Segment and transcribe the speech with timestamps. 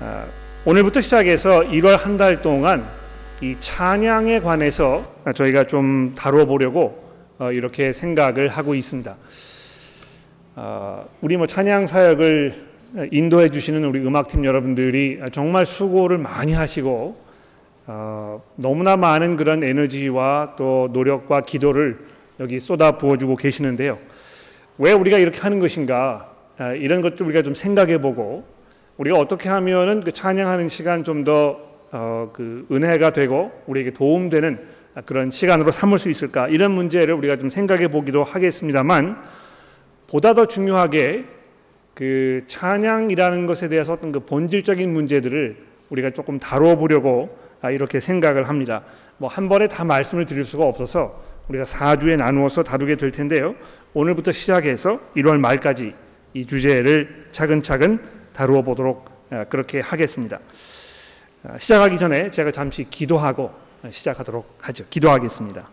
[0.00, 0.26] 아,
[0.64, 2.84] 오늘부터 시작해서 1월 한 달 동안
[3.40, 7.04] 이 찬양에 관해서 저희가 좀 다뤄보려고
[7.38, 9.14] 어, 이렇게 생각을 하고 있습니다.
[10.56, 12.66] 어, 우리 뭐 찬양 사역을
[13.10, 17.16] 인도해 주시는 우리 음악팀 여러분들이 정말 수고를 많이 하시고
[17.86, 21.98] 어, 너무나 많은 그런 에너지와 또 노력과 기도를
[22.40, 23.98] 여기 쏟아 부어주고 계시는데요.
[24.78, 26.32] 왜 우리가 이렇게 하는 것인가
[26.78, 28.44] 이런 것도 우리가 좀 생각해 보고
[28.98, 31.60] 우리가 어떻게 하면은 그 찬양하는 시간 좀더
[31.92, 34.58] 어, 그 은혜가 되고 우리에게 도움되는
[35.04, 39.22] 그런 시간으로 삼을 수 있을까 이런 문제를 우리가 좀 생각해 보기도 하겠습니다만
[40.06, 41.24] 보다 더 중요하게
[41.94, 45.56] 그 찬양이라는 것에 대해서 어떤 그 본질적인 문제들을
[45.90, 48.82] 우리가 조금 다루어 보려고 아, 이렇게 생각을 합니다.
[49.18, 53.54] 뭐 한 번에 다 말씀을 드릴 수가 없어서 우리가 4주에 나누어서 다루게 될 텐데요.
[53.94, 55.94] 오늘부터 시작해서 1월 말까지
[56.34, 57.98] 이 주제를 차근차근
[58.36, 60.40] 다루어 보도록 아, 그렇게 하겠습니다.
[61.42, 63.50] 아, 시작하기 전에 제가 잠시 기도하고
[63.88, 64.84] 시작하도록 하죠.
[64.90, 65.66] 기도하겠습니다.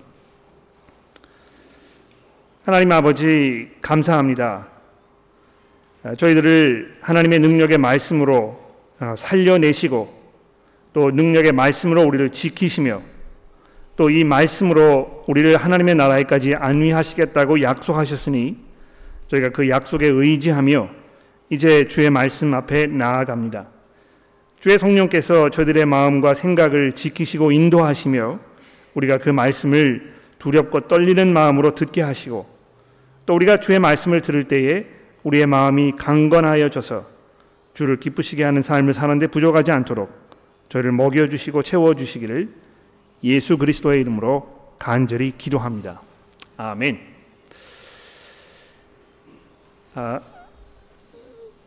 [2.63, 4.67] 하나님 아버지 감사합니다.
[6.03, 8.57] 아, 저희들을 하나님의 능력의 말씀으로
[8.99, 10.23] 아, 살려내시고
[10.93, 13.01] 또 능력의 말씀으로 우리를 지키시며
[13.97, 18.57] 또 이 말씀으로 우리를 하나님의 나라에까지 안위하시겠다고 약속하셨으니
[19.27, 21.02] 저희가 그 약속에 의지하며
[21.53, 23.67] 이제 주의 말씀 앞에 나아갑니다.
[24.59, 28.39] 주의 성령께서 저들의 마음과 생각을 지키시고 인도하시며
[28.95, 32.47] 우리가 그 말씀을 두렵고 떨리는 마음으로 듣게 하시고
[33.27, 34.87] 또 우리가 주의 말씀을 들을 때에
[35.21, 37.05] 우리의 마음이 강건하여져서
[37.75, 40.11] 주를 기쁘시게 하는 삶을 사는데 부족하지 않도록
[40.69, 42.49] 저희를 먹여 주시고 채워 주시기를
[43.23, 46.01] 예수 그리스도의 이름으로 간절히 기도합니다.
[46.57, 46.99] 아멘.
[49.93, 50.19] 아,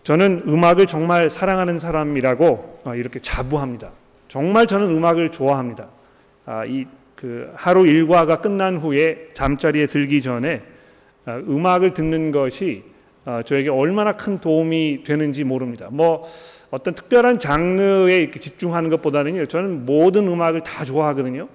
[0.07, 3.91] 저는 음악을 정말 사랑하는 사람이라고 어, 이렇게 자부합니다.
[4.29, 5.89] 정말 저는 음악을 좋아합니다.
[6.45, 10.63] 아, 이그 하루 일과가 끝난 후에 잠자리에 들기 전에
[11.25, 12.85] 아, 음악을 듣는 것이
[13.25, 15.89] 아, 저에게 얼마나 큰 도움이 되는지 모릅니다.
[15.91, 16.23] 뭐
[16.71, 21.49] 어떤 특별한 장르에 이렇게 집중하는 것보다는요, 저는 모든 음악을 다 좋아하거든요.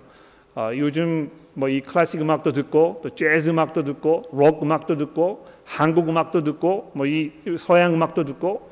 [0.75, 6.43] 요즘 뭐 이 클래식 음악도 듣고 또 재즈 음악도 듣고 록 음악도 듣고 한국 음악도
[6.43, 8.69] 듣고 뭐 이 서양 음악도 듣고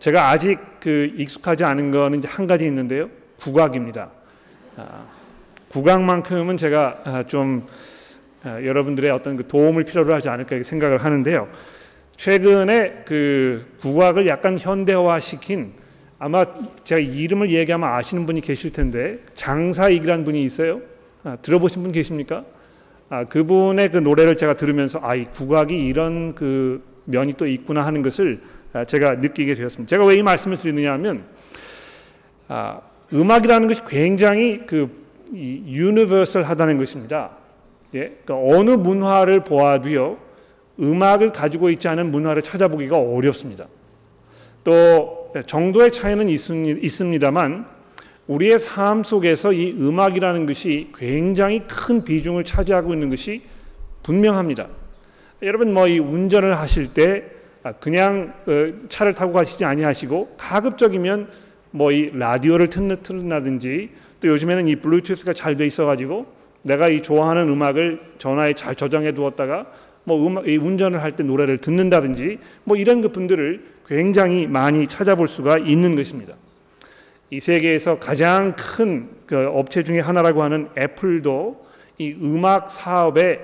[0.00, 3.10] 제가 아직 그 익숙하지 않은 거는 이제 한 가지 있는데요.
[3.38, 4.10] 국악입니다.
[4.76, 5.04] 아,
[5.68, 7.66] 국악만큼은 제가 아, 좀
[8.44, 11.48] 아, 여러분들의 어떤 그 도움을 필요로 하지 않을까 생각을 하는데요.
[12.16, 15.74] 최근에 그 국악을 약간 현대화시킨
[16.18, 16.46] 아마
[16.84, 20.80] 제가 이름을 얘기하면 아시는 분이 계실 텐데 장사익이라는 분이 있어요.
[21.24, 22.44] 아, 들어보신 분 계십니까?
[23.12, 28.00] 아, 그분의 그 노래를 제가 들으면서 아, 이 국악이 이런 그 면이 또 있구나 하는
[28.00, 28.40] 것을
[28.72, 29.86] 아, 제가 느끼게 되었습니다.
[29.86, 31.24] 제가 왜 이 말씀을 드리느냐면
[32.48, 32.80] 아,
[33.12, 34.88] 음악이라는 것이 굉장히 그
[35.34, 37.32] 유니버설하다는 것입니다.
[37.94, 40.16] 예, 그러니까 어느 문화를 보아도요,
[40.80, 43.66] 음악을 가지고 있지 않은 문화를 찾아보기가 어렵습니다.
[44.64, 47.66] 또 정도의 차이는 있습니다만
[48.26, 53.42] 우리의 삶 속에서 이 음악이라는 것이 굉장히 큰 비중을 차지하고 있는 것이
[54.02, 54.68] 분명합니다.
[55.42, 57.24] 여러분 뭐 이 운전을 하실 때
[57.64, 61.28] 아, 그냥 어, 차를 타고 가시지 아니하시고 가급적이면
[61.72, 63.90] 뭐 이 라디오를 틀는다든지
[64.20, 66.26] 또 요즘에는 이 블루투스가 잘 돼 있어가지고
[66.62, 69.66] 내가 이 좋아하는 음악을 전화에 잘 저장해 두었다가
[70.04, 75.26] 뭐 음악, 이 운전을 할 때 노래를 듣는다든지 뭐 이런 그 분들을 굉장히 많이 찾아볼
[75.28, 76.34] 수가 있는 것입니다.
[77.32, 81.64] 이 세계에서 가장 큰 그 업체 중에 하나라고 하는 애플도
[81.96, 83.40] 이 음악 사업에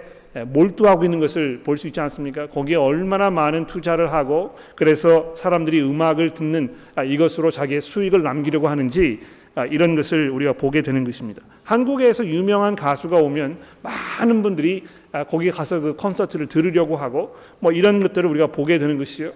[0.48, 2.46] 몰두하고 있는 것을 볼 수 있지 않습니까?
[2.48, 9.20] 거기에 얼마나 많은 투자를 하고 그래서 사람들이 음악을 듣는 아, 이것으로 자기의 수익을 남기려고 하는지
[9.54, 11.42] 아, 이런 것을 우리가 보게 되는 것입니다.
[11.64, 18.00] 한국에서 유명한 가수가 오면 많은 분들이 아, 거기 가서 그 콘서트를 들으려고 하고 뭐 이런
[18.00, 19.32] 것들을 우리가 보게 되는 것이요.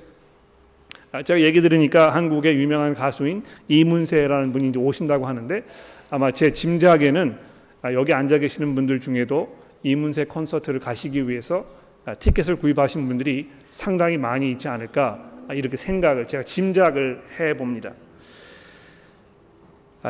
[1.13, 5.63] 아, 제가 얘기 들으니까 한국의 유명한 가수인 이문세라는 분이 이제 오신다고 하는데
[6.09, 7.37] 아마 제 짐작에는
[7.83, 11.67] 아, 여기 앉아 계시는 분들 중에도 이문세 콘서트를 가시기 위해서
[12.07, 17.93] 아, 티켓을 구입하신 분들이 상당히 많이 있지 않을까 이렇게 생각을 제가 짐작을 해 봅니다.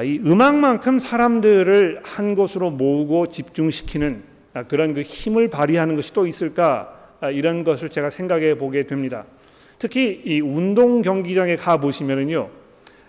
[0.04, 4.22] 이 음악만큼 사람들을 한 곳으로 모으고 집중시키는
[4.68, 9.24] 그런 그 힘을 발휘하는 것이 또 있을까 이런 것을 제가 생각해 보게 됩니다.
[9.82, 12.50] 특히 이 운동 경기장에 가 보시면은요,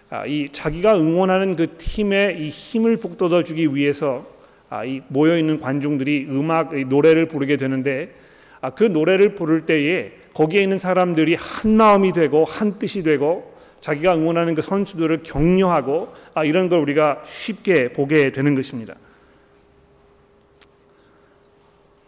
[0.09, 4.25] 아, 이 자기가 응원하는 그 팀의 이 힘을 북돋아 주기 위해서
[4.71, 8.15] 아, 이 모여 있는 관중들이 음악 노래를 부르게 되는데
[8.59, 14.15] 아, 그 노래를 부를 때에 거기에 있는 사람들이 한 마음이 되고 한 뜻이 되고 자기가
[14.15, 18.95] 응원하는 그 선수들을 격려하고 아, 이런 걸 우리가 쉽게 보게 되는 것입니다.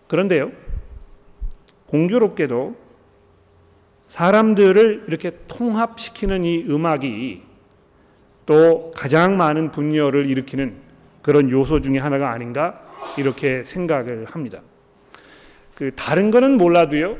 [0.07, 0.51] 그런데요,
[1.85, 2.84] 공교롭게도
[4.15, 7.41] 사람들을 이렇게 통합시키는 이 음악이
[8.45, 10.73] 또 가장 많은 분열을 일으키는
[11.21, 12.81] 그런 요소 중에 하나가 아닌가
[13.17, 14.61] 이렇게 생각을 합니다.
[15.73, 17.17] 그 다른 거는 몰라도요.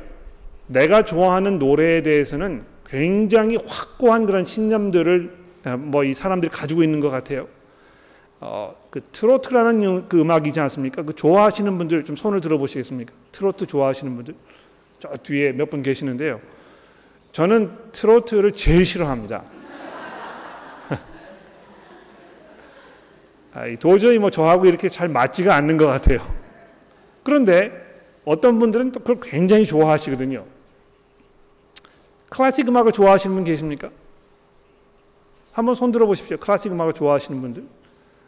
[0.68, 5.32] 내가 좋아하는 노래에 대해서는 굉장히 확고한 그런 신념들을
[5.66, 7.50] 어, 뭐이 사람들이 가지고 있는 것 같아요.
[8.40, 11.04] 어, 그 트로트라는 그 음악이지 않습니까?
[11.04, 13.12] 그 좋아하시는 분들 좀 손을 들어보시겠습니까?
[13.34, 14.34] 트로트 좋아하시는 분들
[15.00, 16.40] 저 뒤에 몇 분 계시는데요.
[17.36, 19.44] 저는 트로트를 제일 싫어합니다.
[23.82, 26.20] 도저히 뭐 저하고 이렇게 잘 맞지가 않는 것 같아요.
[27.24, 27.74] 그런데
[28.24, 30.46] 어떤 분들은 또 그걸 굉장히 좋아하시거든요.
[32.30, 33.90] 클래식 음악을 좋아하시는 분 계십니까?
[35.52, 36.38] 한번 손 들어 보십시오.
[36.38, 37.66] 클래식 음악을 좋아하시는 분들.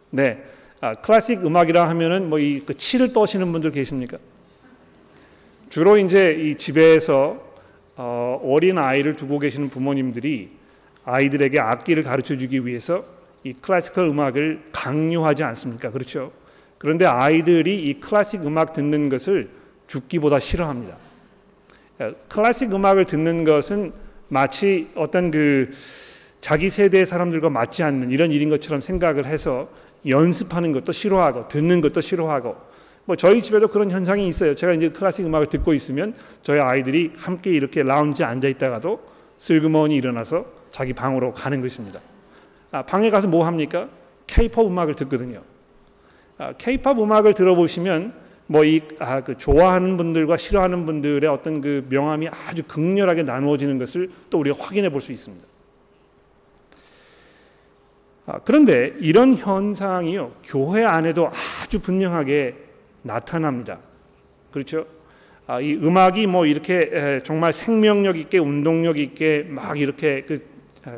[0.10, 0.44] 네.
[0.81, 4.18] 아, 클래식 음악이라 하면은 뭐이 그 치를 떠시는 분들 계십니까?
[5.69, 7.46] 주로 이제 이 집에서
[7.97, 10.51] 어, 어린 아이를 두고 계시는 부모님들이
[11.03, 13.03] 아이들에게 악기를 가르쳐 주기 위해서
[13.44, 15.91] 이 클래시컬 음악을 강요하지 않습니까?
[15.91, 16.31] 그렇죠?
[16.77, 19.49] 그런데 아이들이 이 클래식 음악 듣는 것을
[19.88, 20.95] 죽기보다 싫어합니다.
[22.27, 23.94] 클래식 음악을 듣는 것은
[24.27, 25.71] 마치 어떤 그
[26.39, 29.69] 자기 세대의 사람들과 맞지 않는 이런 일인 것처럼 생각을 해서
[30.05, 32.55] 연습하는 것도 싫어하고 듣는 것도 싫어하고
[33.07, 34.54] 뭐 저희 집에도 그런 현상이 있어요.
[34.54, 36.13] 제가 이제 클래식 음악을 듣고 있으면
[36.44, 39.00] 저희 아이들이 함께 이렇게 라운지에 앉아 있다가도
[39.38, 42.01] 슬그머니 일어나서 자기 방으로 가는 것입니다.
[42.69, 43.88] 아, 방에 가서 뭐 합니까?
[44.27, 45.42] 케이팝 음악을 듣거든요.
[46.38, 48.13] 아, 케이팝 음악을 들어보시면
[48.48, 54.39] 뭐이 아, 그 좋아하는 분들과 싫어하는 분들의 어떤 그 명암이 아주 극렬하게 나누어지는 것을 또
[54.39, 55.45] 우리가 확인해 볼 수 있습니다.
[58.25, 61.31] 아, 그런데 이런 현상이요 교회 안에도
[61.63, 62.66] 아주 분명하게
[63.01, 63.79] 나타납니다.
[64.51, 64.85] 그렇죠?
[65.45, 70.45] 아, 이 음악이 뭐 이렇게 에, 정말 생명력 있게 운동력 있게 막 이렇게 그
[70.83, 70.97] 아,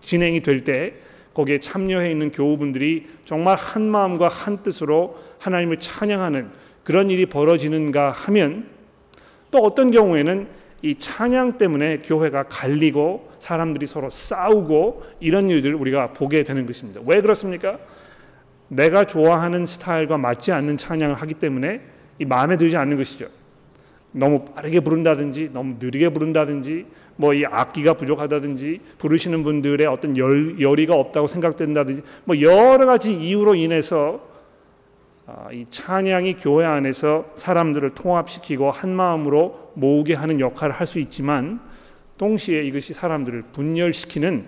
[0.00, 0.94] 진행이 될 때
[1.34, 6.50] 거기에 참여해 있는 교우분들이 정말 한 마음과 한 뜻으로 하나님을 찬양하는
[6.84, 8.66] 그런 일이 벌어지는가 하면
[9.50, 10.46] 또 어떤 경우에는
[10.82, 17.00] 이 찬양 때문에 교회가 갈리고 사람들이 서로 싸우고 이런 일들을 우리가 보게 되는 것입니다.
[17.06, 17.78] 왜 그렇습니까?
[18.72, 21.80] 내가 좋아하는 스타일과 맞지 않는 찬양을 하기 때문에
[22.18, 23.26] 이 마음에 들지 않는 것이죠.
[24.12, 26.86] 너무 빠르게 부른다든지 너무 느리게 부른다든지
[27.16, 33.54] 뭐 이 악기가 부족하다든지 부르시는 분들의 어떤 열, 열의가 없다고 생각된다든지 뭐 여러 가지 이유로
[33.54, 34.26] 인해서
[35.26, 41.60] 아, 이 찬양이 교회 안에서 사람들을 통합시키고 한 마음으로 모으게 하는 역할을 할 수 있지만
[42.18, 44.46] 동시에 이것이 사람들을 분열시키는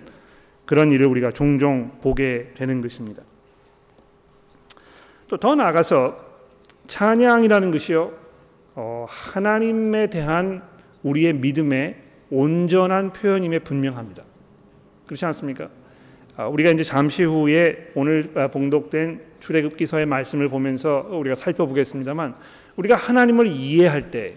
[0.65, 3.23] 그런 일을 우리가 종종 보게 되는 것입니다.
[5.27, 6.17] 또 더 나아가서
[6.87, 8.11] 찬양이라는 것이요
[8.75, 10.61] 어, 하나님에 대한
[11.03, 11.95] 우리의 믿음의
[12.29, 14.23] 온전한 표현임에 분명합니다.
[15.05, 15.69] 그렇지 않습니까?
[16.35, 22.35] 아, 우리가 이제 잠시 후에 오늘 아, 봉독된 출애굽기서의 말씀을 보면서 우리가 살펴보겠습니다만
[22.75, 24.35] 우리가 하나님을 이해할 때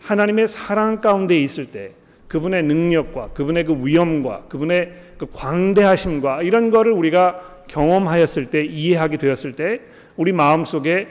[0.00, 1.92] 하나님의 사랑 가운데 있을 때
[2.28, 9.52] 그분의 능력과 그분의 그 위엄과 그분의 그 광대하심과 이런 거를 우리가 경험하였을 때 이해하게 되었을
[9.52, 9.80] 때
[10.16, 11.08] 우리 마음속에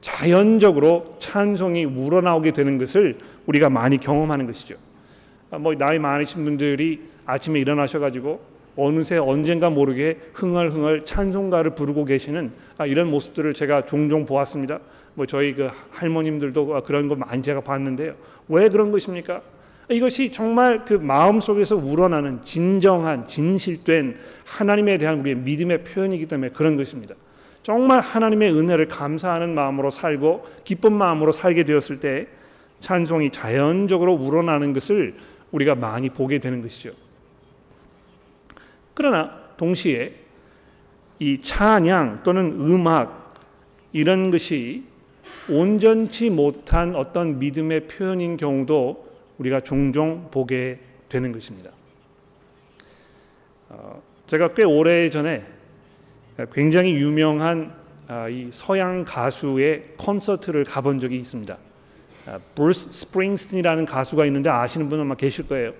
[0.00, 4.76] 자연적으로 찬송이 우러나오게 되는 것을 우리가 많이 경험하는 것이죠.
[5.50, 8.40] 아, 뭐 나이 많으신 분들이 아침에 일어나셔 가지고
[8.76, 14.80] 어느새 언젠가 모르게 흥얼흥얼 찬송가를 부르고 계시는 아, 이런 모습들을 제가 종종 보았습니다.
[15.14, 18.14] 뭐 저희 그 할머님들도 그런 거 많이 제가 봤는데요.
[18.48, 19.40] 왜 그런 것입니까?
[19.90, 26.76] 이것이 정말 그 마음 속에서 우러나는 진정한 진실된 하나님에 대한 우리의 믿음의 표현이기 때문에 그런
[26.76, 27.14] 것입니다.
[27.64, 32.28] 정말 하나님의 은혜를 감사하는 마음으로 살고 기쁜 마음으로 살게 되었을 때
[32.80, 35.16] 찬송이 자연적으로 우러나는 것을
[35.50, 36.90] 우리가 많이 보게 되는 것이죠.
[38.92, 40.14] 그러나 동시에
[41.18, 43.34] 이 찬양 또는 음악
[43.94, 44.84] 이런 것이
[45.48, 51.70] 온전치 못한 어떤 믿음의 표현인 경우도 우리가 종종 보게 되는 것입니다.
[53.70, 55.53] 어, 제가 꽤 오래 전에
[56.52, 57.72] 굉장히 유명한
[58.06, 61.56] 아, 이 서양 가수의 콘서트를 가본 적이 있습니다.
[62.54, 65.72] 브루스 아, 스프링스틴이라는 가수가 있는데 아시는 분은 아마 계실 거예요.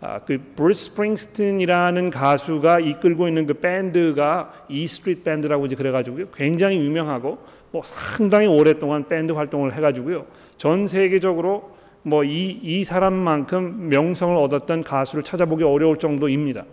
[0.00, 6.30] 아, 그 브루스 스프링스틴이라는 가수가 이끌고 있는 그 밴드가 E Street Band라고 이제 그래가지고요.
[6.34, 7.38] 굉장히 유명하고
[7.70, 10.26] 뭐 상당히 오랫동안 밴드 활동을 해가지고요.
[10.56, 16.64] 전 세계적으로 뭐 이 이 사람만큼 명성을 얻었던 가수를 찾아보기 어려울 정도입니다.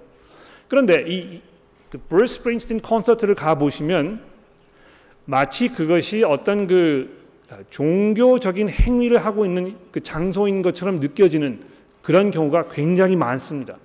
[0.68, 1.42] 그런데 이
[1.90, 4.22] 그 브루스 스프링스틴 콘서트를 가 보시면
[5.26, 7.18] 마치 그것이 어떤 그
[7.70, 11.62] 종교적인 행위를 하고 있는 그 장소인 것처럼 느껴지는
[12.02, 13.78] 그런 경우가 굉장히 많습니다.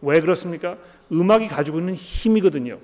[0.00, 0.76] 왜 그렇습니까?
[1.12, 2.78] 음악이 가지고 있는 힘이거든요.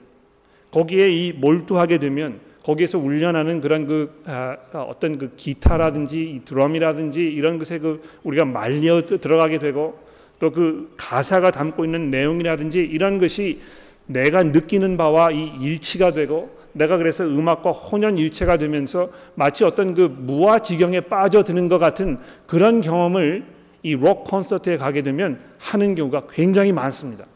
[0.71, 7.59] 거기에 이 몰두하게 되면 거기에서 울려나는 그런 그 아, 어떤 그 기타라든지 이 드럼이라든지 이런
[7.59, 9.99] 것에 그 우리가 말려 들어가게 되고
[10.39, 13.61] 또 그 가사가 담고 있는 내용이라든지 이런 것이
[14.09, 20.59] 내가 느끼는 바와 이 일치가 되고 내가 그래서 음악과 혼연일체가 되면서 마치 어떤 그 무아
[20.61, 23.45] 지경에 빠져드는 것 같은 그런 경험을
[23.83, 27.27] 이 록 콘서트에 가게 되면 하는 경우가 굉장히 많습니다.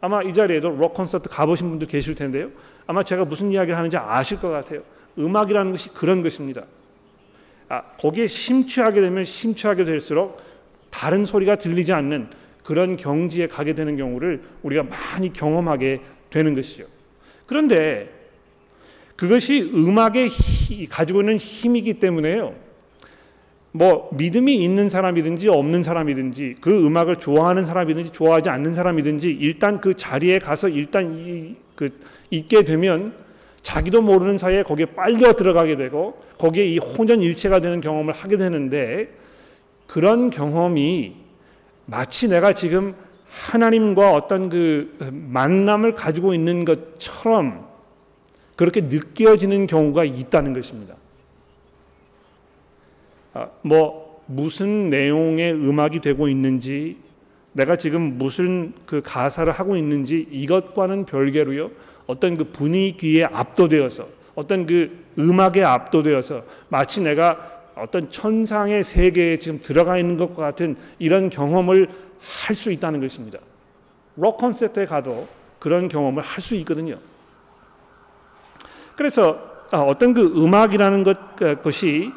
[0.00, 2.50] 아마 이 자리에도 록 콘서트 가보신 분들 계실 텐데요.
[2.86, 4.82] 아마 제가 무슨 이야기를 하는지 아실 것 같아요.
[5.18, 6.64] 음악이라는 것이 그런 것입니다.
[7.68, 10.40] 아, 거기에 심취하게 되면 심취하게 될수록
[10.90, 12.28] 다른 소리가 들리지 않는
[12.62, 16.00] 그런 경지에 가게 되는 경우를 우리가 많이 경험하게
[16.36, 16.84] 되는 것이죠.
[17.46, 18.10] 그런데
[19.16, 20.28] 그것이 음악의
[20.90, 22.54] 가지고 있는 힘이기 때문에요.
[23.72, 29.94] 뭐 믿음이 있는 사람이든지 없는 사람이든지 그 음악을 좋아하는 사람이든지 좋아하지 않는 사람이든지 일단 그
[29.94, 31.90] 자리에 가서 일단 이, 그
[32.30, 33.14] 있게 되면
[33.62, 39.08] 자기도 모르는 사이에 거기에 빨려 들어가게 되고 거기에 이 혼연일체가 되는 경험을 하게 되는데
[39.86, 41.16] 그런 경험이
[41.86, 42.94] 마치 내가 지금
[43.36, 47.66] 하나님과 어떤 그 만남을 가지고 있는 것처럼
[48.56, 50.94] 그렇게 느껴지는 경우가 있다는 것입니다.
[53.34, 56.96] 아, 뭐 무슨 내용의 음악이 되고 있는지
[57.52, 61.70] 내가 지금 무슨 그 가사를 하고 있는지 이것과는 별개로요.
[62.06, 69.98] 어떤 그 분위기에 압도되어서 어떤 그 음악에 압도되어서 마치 내가 어떤 천상의 세계에 지금 들어가
[69.98, 71.88] 있는 것과 같은 이런 경험을
[72.20, 73.38] 할 수 있다는 것입니다.
[74.16, 76.98] 록 콘서트에 가도 그런 경험을 할 수 있거든요.
[78.96, 82.12] 그래서 아, 어떤 그 음악이라는 것, 그, 것이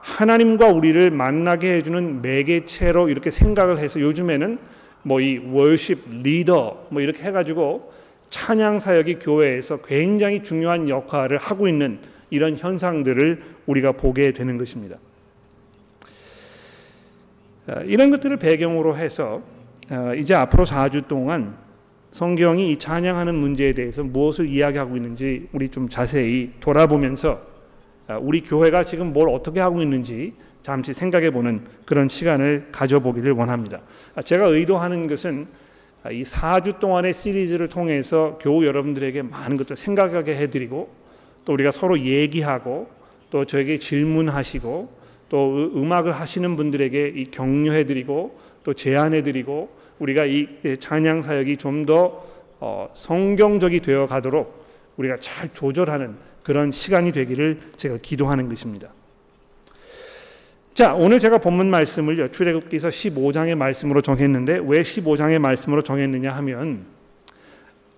[0.00, 4.58] 하나님과 우리를 만나게 해주는 매개체로 이렇게 생각을 해서 요즘에는
[5.02, 7.92] 뭐 이 월십 리더 뭐 이렇게 해가지고
[8.28, 12.00] 찬양 사역이 교회에서 굉장히 중요한 역할을 하고 있는
[12.30, 14.96] 이런 현상들을 우리가 보게 되는 것입니다.
[17.68, 19.42] 아, 이런 것들을 배경으로 해서
[19.90, 21.56] 아, 이제 앞으로 4주 동안
[22.10, 27.40] 성경이 이 찬양하는 문제에 대해서 무엇을 이야기하고 있는지 우리 좀 자세히 돌아보면서
[28.06, 33.80] 아, 우리 교회가 지금 뭘 어떻게 하고 있는지 잠시 생각해 보는 그런 시간을 가져보기를 원합니다.
[34.14, 35.46] 아, 제가 의도하는 것은
[36.04, 40.88] 아, 이 4주 동안의 시리즈를 통해서 교우 여러분들에게 많은 것들 생각하게 해드리고
[41.44, 42.88] 또 우리가 서로 얘기하고
[43.30, 51.56] 또 저에게 질문하시고 또 음악을 하시는 분들에게 이 격려해드리고 또 제안해드리고 우리가 이 찬양 사역이
[51.56, 52.24] 좀더
[52.58, 54.64] 어, 성경적이 되어 가도록
[54.96, 58.88] 우리가 잘 조절하는 그런 시간이 되기를 제가 기도하는 것입니다.
[60.74, 66.84] 자, 오늘 제가 본문 말씀을 출애굽기서 15장의 말씀으로 정했는데 왜 15장의 말씀으로 정했느냐 하면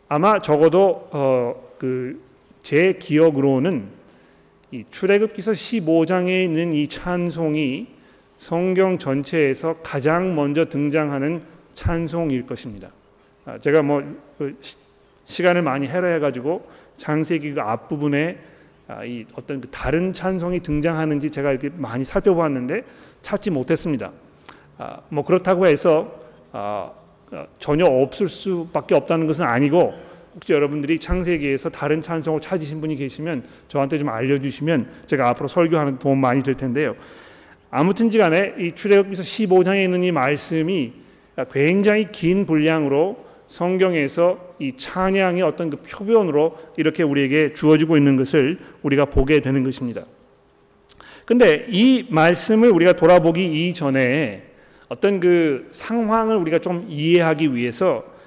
[0.09, 3.98] 아마 적어도 어, 그제 기억으로는
[4.71, 7.87] 이 출애굽기서 15장에 있는 이 찬송이
[8.37, 11.43] 성경 전체에서 가장 먼저 등장하는
[11.75, 12.91] 찬송일 것입니다.
[13.47, 14.59] 아, 제가 뭐그
[15.25, 18.39] 시간을 많이 해로해 가지고 장세기 그 앞부분에
[18.89, 22.85] 아, 이 어떤 그 다른 찬송이 등장하는지 제가 이렇게 많이 살펴보았는데
[23.23, 24.13] 찾지 못했습니다.
[24.77, 26.21] 아, 뭐 그렇다고 해서
[26.53, 26.95] 어,
[27.59, 29.95] 전혀 없을 수밖에 없다는 것은 아니고
[30.35, 36.19] 혹시 여러분들이 창세기에서 다른 찬송을 찾으신 분이 계시면 저한테 좀 알려주시면 제가 앞으로 설교하는 도움
[36.19, 36.95] 많이 될 텐데요.
[37.71, 40.93] 아무튼지 간에 이 출애굽기서 15장에 있는 이 말씀이
[41.53, 49.07] 굉장히 긴 분량으로 성경에서 이 찬양의 어떤 그 표본으로 이렇게 우리에게 주어지고 있는 것을 우리가
[49.07, 50.05] 보게 되는 것입니다.
[51.25, 54.45] 근데 이 말씀을 우리가 돌아보기 이전에
[54.89, 58.18] 어떤 그 상황을 우리가 좀 이해하기 위해서 아,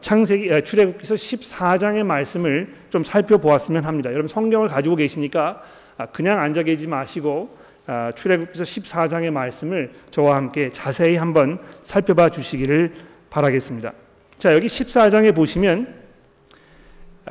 [0.00, 4.10] 창세기 아, 출애굽기서 14장의 말씀을 좀 살펴보았으면 합니다.
[4.10, 5.62] 여러분 성경을 가지고 계시니까
[5.96, 12.92] 아, 그냥 앉아 계지 마시고 아, 출애굽기서 14장의 말씀을 저와 함께 자세히 한번 살펴봐 주시기를
[13.30, 13.92] 바라겠습니다.
[14.38, 16.02] 자, 여기 14장에 보시면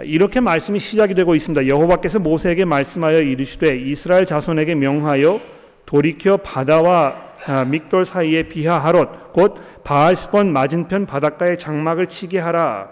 [0.03, 1.67] 이렇게 말씀이 시작이 되고 있습니다.
[1.67, 5.39] 여호와께서 모세에게 말씀하여 이르시되 이스라엘 자손에게 명하여
[5.85, 7.30] 돌이켜 바다와 아,
[7.67, 12.89] 믹돌 사이에 비하하롯 곧 바알스본 맞은편 바닷가에 장막을 치게 하라.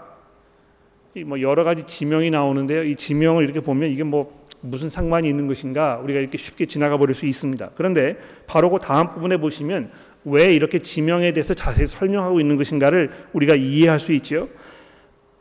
[1.26, 2.82] 뭐 여러 가지 지명이 나오는데요.
[2.84, 7.14] 이 지명을 이렇게 보면 이게 뭐 무슨 상관이 있는 것인가 우리가 이렇게 쉽게 지나가 버릴
[7.14, 7.70] 수 있습니다.
[7.74, 8.16] 그런데
[8.46, 9.90] 바로 그 다음 부분에 보시면
[10.24, 14.48] 왜 이렇게 지명에 대해서 자세히 설명하고 있는 것인가를 우리가 이해할 수 있지요.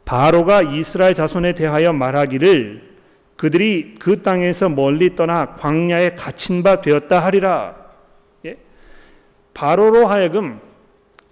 [0.06, 2.90] 바로가 이스라엘 자손에 대하여 말하기를
[3.36, 7.79] 그들이 그 땅에서 멀리 떠나 광야에 갇힌 바 되었다 하리라.
[9.60, 9.66] 예?
[9.66, 10.60] 바로로 하여금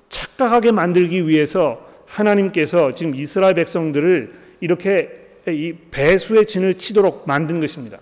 [0.10, 5.10] 착각하게 만들기 위해서 하나님께서 지금 이스라엘 백성들을 이렇게
[5.48, 8.00] 이 배수의 진을 치도록 만든 것입니다.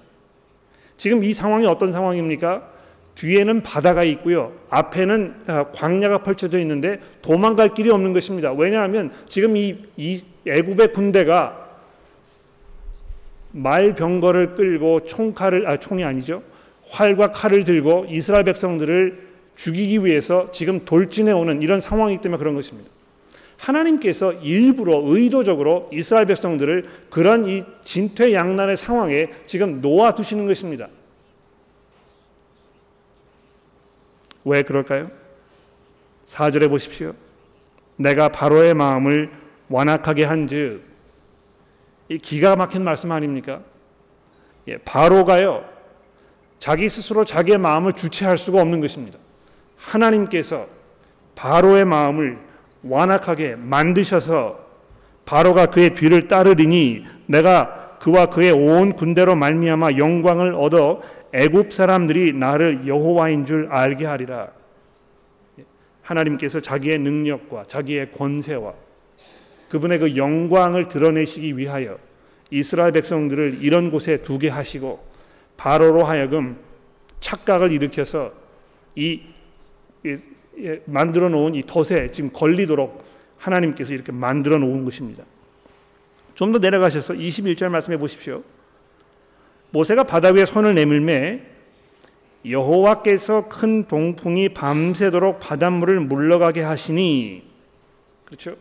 [0.98, 2.72] 지금 이 상황이 어떤 상황입니까?
[3.16, 4.52] 뒤에는 바다가 있고요.
[4.70, 8.52] 앞에는 아, 광야가 펼쳐져 있는데 도망갈 길이 없는 것입니다.
[8.52, 11.70] 왜냐하면 지금 이, 이 애굽의 군대가
[13.52, 16.44] 말병거를 끌고 총칼을 아 총이 아니죠.
[16.90, 22.90] 활과 칼을 들고 이스라엘 백성들을 죽이기 위해서 지금 돌진해 오는 이런 상황이기 때문에 그런 것입니다.
[23.58, 30.90] 하나님께서 일부러 의도적으로 이스라엘 백성들을 그런 이 진퇴양난의 상황에 지금 놓아 두시는 것입니다.
[34.44, 35.10] 왜 그럴까요?
[36.28, 37.14] 4절에 보십시오.
[37.98, 39.32] 내가 바로의 마음을
[39.70, 40.84] 완악하게 한즉
[42.10, 43.62] 이 기가 막힌 말씀 아닙니까?
[44.68, 45.66] 예, 바로가요.
[46.60, 49.18] 자기 스스로 자기의 마음을 주체할 수가 없는 것입니다.
[49.86, 50.68] 하나님께서
[51.36, 52.38] 바로의 마음을
[52.84, 54.64] 완악하게 만드셔서
[55.26, 61.02] 바로가 그의 뒤를 따르리니 내가 그와 그의 온 군대로 말미암아 영광을 얻어
[61.34, 64.50] 애굽 사람들이 나를 여호와인 줄 알게 하리라.
[66.04, 68.74] 하나님께서 자기의 능력과 자기의 권세와
[69.70, 71.98] 그분의 그 영광을 드러내시기 위하여
[72.52, 75.04] 이스라엘 백성들을 이런 곳에 두게 하시고
[75.58, 76.58] 바로로 하여금
[77.20, 78.32] 착각을 일으켜서
[78.96, 79.22] 이
[80.86, 83.04] 만들어 놓은 이 덫에 지금 걸리도록
[83.38, 85.24] 하나님께서 이렇게 만들어 놓은 것입니다.
[86.36, 88.44] 좀 더 내려가셔서 21절 말씀해 보십시오.
[89.72, 91.42] 모세가 바다 위에 손을 내밀매
[92.48, 97.44] 여호와께서 큰 동풍이 밤새도록 바닷물을 물러가게 하시니
[98.26, 98.56] 그렇죠?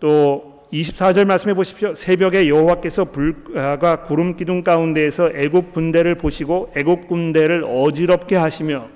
[0.00, 1.94] 또 24절 말씀해 보십시오.
[1.94, 8.88] 새벽에 여호와께서 불과 구름 기둥 가운데에서 애굽 군대를 보시고 애굽 군대를 어지럽게 하시며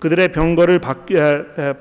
[0.00, 1.14] 그들의 병거를 바퀴,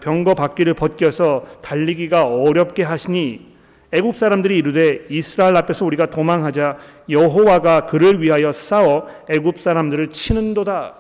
[0.01, 3.49] 병거 바퀴를 벗겨서 달리기가 어렵게 하시니
[3.91, 6.77] 애굽 사람들이 이르되 이스라엘 앞에서 우리가 도망하자
[7.09, 10.95] 여호와가 그를 위하여 싸워 애굽 사람들을 치는도다.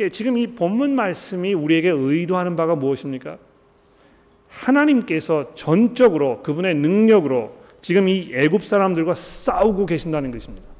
[0.00, 3.38] 예, 지금 이 본문 말씀이 우리에게 의도하는 바가 무엇입니까?
[4.48, 10.75] 하나님께서 전적으로 그분의 능력으로 지금 이 애굽 사람들과 싸우고 계신다는 것입니다.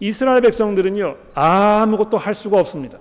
[0.00, 2.98] 이스라엘 백성들은요 아무것도 할 수가 없습니다.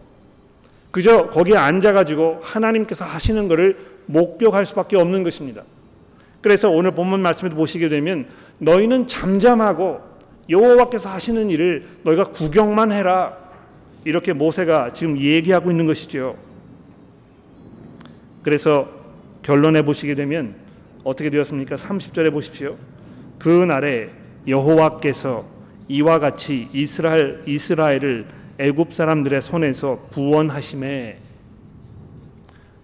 [0.91, 5.63] 그저 거기에 앉아가지고 하나님께서 하시는 것을 목격할 수밖에 없는 것입니다.
[6.41, 8.27] 그래서 오늘 본문 말씀에도 보시게 되면
[8.59, 10.01] 너희는 잠잠하고
[10.49, 13.37] 여호와께서 하시는 일을 너희가 구경만 해라
[14.05, 16.37] 이렇게 모세가 지금 얘기하고 있는 것이죠.
[18.43, 18.87] 그래서
[19.41, 20.55] 결론에 보시게 되면
[21.03, 21.75] 어떻게 되었습니까?
[21.75, 22.77] 30절에 보십시오.
[23.37, 24.09] 그 날에
[24.47, 25.56] 여호와께서
[25.89, 28.27] 이와 같이 이스라엘 이스라엘을
[28.59, 31.19] 애굽 사람들의 손에서 구원하심에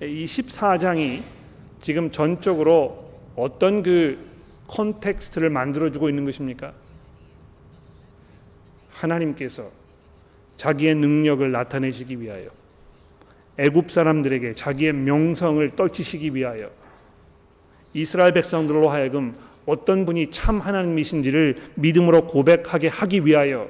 [0.02, 1.24] 이 14장이
[1.82, 4.18] 지금 전적으로 어떤 그
[4.68, 6.74] 컨텍스트를 만들어 주고 있는 것입니까?
[8.92, 9.70] 하나님께서
[10.58, 12.50] 자기의 능력을 나타내시기 위하여
[13.58, 16.72] 애굽 사람들에게 자기의 명성을 떨치시기 위하여
[17.94, 23.70] 이스라엘 백성들로 하여금 어떤 분이 참 하나님이신지를 믿음으로 고백하게 하기 위하여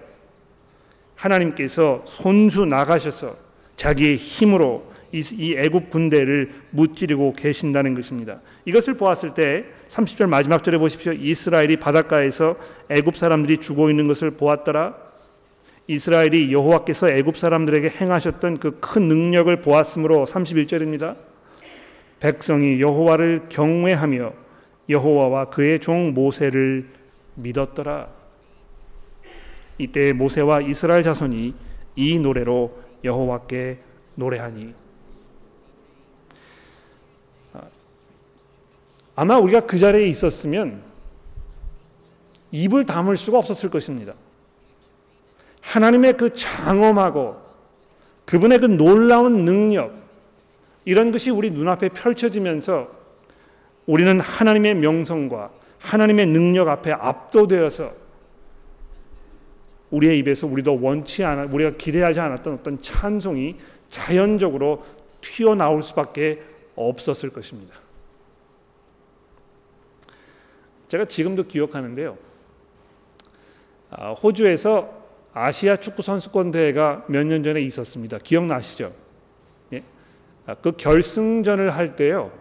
[1.16, 3.36] 하나님께서 손수 나가셔서
[3.76, 8.40] 자기의 힘으로 이 애굽 군대를 무찌르고 계신다는 것입니다.
[8.66, 11.14] 이것을 보았을 때 30절 마지막 절에 보십시오.
[11.14, 12.56] 이스라엘이 바닷가에서
[12.90, 14.96] 애굽 사람들이 죽어 있는 것을 보았더라.
[15.86, 21.16] 이스라엘이 여호와께서 애굽 사람들에게 행하셨던 그 큰 능력을 보았으므로 31절입니다.
[22.20, 24.34] 백성이 여호와를 경외하며
[24.90, 26.90] 여호와와 그의 종 모세를
[27.36, 28.10] 믿었더라.
[29.78, 31.54] 이때 모세와 이스라엘 자손이
[31.96, 33.80] 이 노래로 여호와께
[34.16, 34.74] 노래하니
[39.16, 40.82] 아마 우리가 그 자리에 있었으면
[42.52, 44.14] 입을 다물 수가 없었을 것입니다.
[45.62, 47.42] 하나님의 그 장엄하고
[48.26, 49.94] 그분의 그 놀라운 능력
[50.86, 53.03] 이런 것이 우리 눈앞에 펼쳐지면서
[53.86, 57.92] 우리는 하나님의 명성과 하나님의 능력 앞에 압도되어서
[59.92, 63.58] 우리의 입에서 우리도 원치 않아 우리가 기대하지 않았던 어떤 찬송이
[63.90, 64.84] 자연적으로
[65.22, 66.42] 튀어나올 수밖에
[66.76, 67.76] 없었을 것입니다.
[70.88, 72.18] 제가 지금도 기억하는데요.
[73.92, 78.18] 아, 호주에서 아시아 축구 선수권 대회가 몇 년 전에 있었습니다.
[78.20, 78.94] 기억나시죠?
[79.74, 79.84] 예?
[80.46, 82.32] 아, 그 결승전을 할 때요.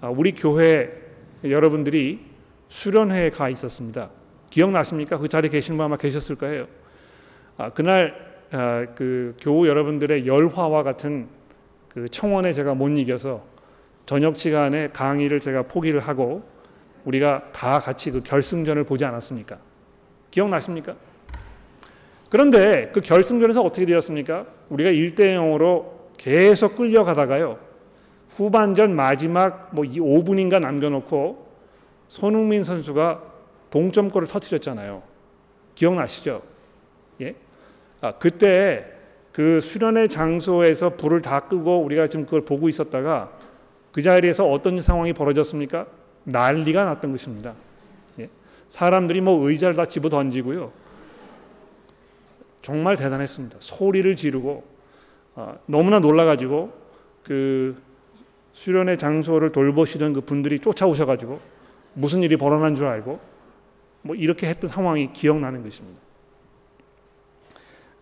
[0.00, 0.90] 아, 우리 교회
[1.44, 2.20] 여러분들이
[2.68, 4.10] 수련회에 가 있었습니다.
[4.48, 5.18] 기억나십니까?
[5.18, 6.66] 그 자리에 계신 분 아마 계셨을 거예요.
[7.56, 8.14] 아, 그날
[8.50, 11.28] 아, 그 교우 여러분들의 열화와 같은
[11.88, 13.44] 그 청원에 제가 못 이겨서
[14.06, 16.42] 저녁 시간에 강의를 제가 포기를 하고
[17.04, 19.58] 우리가 다 같이 그 결승전을 보지 않았습니까?
[20.30, 20.96] 기억나십니까?
[22.28, 24.46] 그런데 그 결승전에서 어떻게 되었습니까?
[24.68, 25.86] 우리가 1대 0으로
[26.16, 27.69] 계속 끌려가다가요.
[28.36, 31.46] 후반전 마지막 뭐 5분인가 남겨놓고
[32.08, 33.22] 손흥민 선수가
[33.70, 35.02] 동점골을 터뜨렸잖아요.
[35.74, 36.42] 기억나시죠?
[37.20, 37.34] 예?
[38.00, 38.86] 아, 그때
[39.32, 43.30] 그 수련의 장소에서 불을 다 끄고 우리가 지금 그걸 보고 있었다가
[43.92, 45.86] 그 자리에서 어떤 상황이 벌어졌습니까?
[46.24, 47.54] 난리가 났던 것입니다.
[48.18, 48.28] 예?
[48.68, 50.72] 사람들이 뭐 의자를 다 집어 던지고요.
[52.62, 53.56] 정말 대단했습니다.
[53.60, 54.64] 소리를 지르고
[55.34, 56.72] 어, 너무나 놀라가지고
[57.22, 57.80] 그
[58.52, 61.40] 수련의 장소를 돌보시던 그 분들이 쫓아오셔가지고
[61.94, 63.20] 무슨 일이 벌어난 줄 알고
[64.02, 66.00] 뭐 이렇게 했던 상황이 기억나는 것입니다.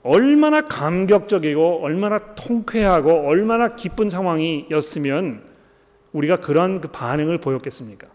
[0.02, 5.42] 얼마나 감격적이고 얼마나 통쾌하고 얼마나 기쁜 상황이었으면
[6.12, 8.06] 우리가 그런 그 반응을 보였겠습니까?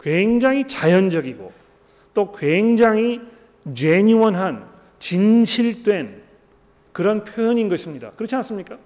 [0.00, 1.52] 굉장히 자연적이고
[2.14, 3.20] 또 굉장히
[3.74, 4.66] 제니원한
[4.98, 6.22] 진실된
[6.92, 8.10] 그런 표현인 것입니다.
[8.12, 8.78] 그렇지 않습니까?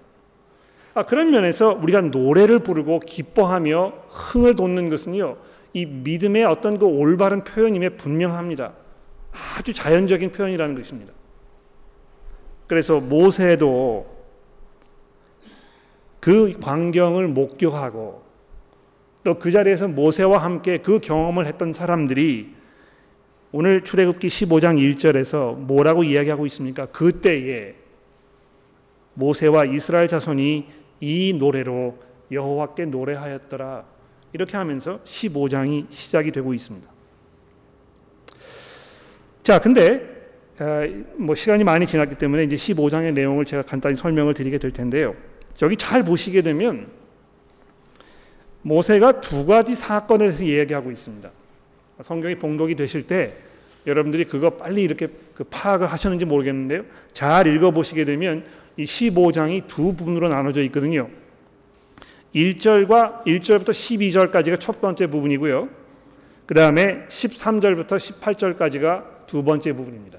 [0.94, 5.36] 아, 그런 면에서 우리가 노래를 부르고 기뻐하며 흥을 돋는 것은요,
[5.72, 8.72] 이 믿음의 어떤 그 올바른 표현임에 분명합니다.
[9.58, 11.12] 아주 자연적인 표현이라는 것입니다.
[12.68, 14.14] 그래서 모세도
[16.20, 18.22] 그 광경을 목격하고
[19.24, 22.54] 또 그 자리에서 모세와 함께 그 경험을 했던 사람들이
[23.52, 26.86] 오늘 출애굽기 15장 1절에서 뭐라고 이야기하고 있습니까?
[26.86, 27.74] 그때에
[29.14, 30.66] 모세와 이스라엘 자손이
[31.04, 31.98] 이 노래로
[32.30, 33.84] 여호와께 노래하였더라.
[34.32, 36.88] 이렇게 하면서 15장이 시작이 되고 있습니다.
[39.42, 40.14] 자, 근데
[41.16, 45.14] 뭐 시간이 많이 지났기 때문에 이제 15장의 내용을 제가 간단히 설명을 드리게 될 텐데요.
[45.54, 46.88] 저기 잘 보시게 되면
[48.62, 51.30] 모세가 두 가지 사건에 대해서 이야기하고 있습니다.
[52.00, 53.34] 성경이 봉독이 되실 때
[53.86, 56.84] 여러분들이 그거 빨리 이렇게 그 파악을 하셨는지 모르겠는데요.
[57.12, 61.08] 잘 읽어 보시게 되면 이 15장이 두 부분으로 나눠져 있거든요.
[62.34, 65.68] 1절과 1절부터 12절까지가 첫 번째 부분이고요.
[66.46, 70.18] 그 다음에 13절부터 18절까지가 두 번째 부분입니다.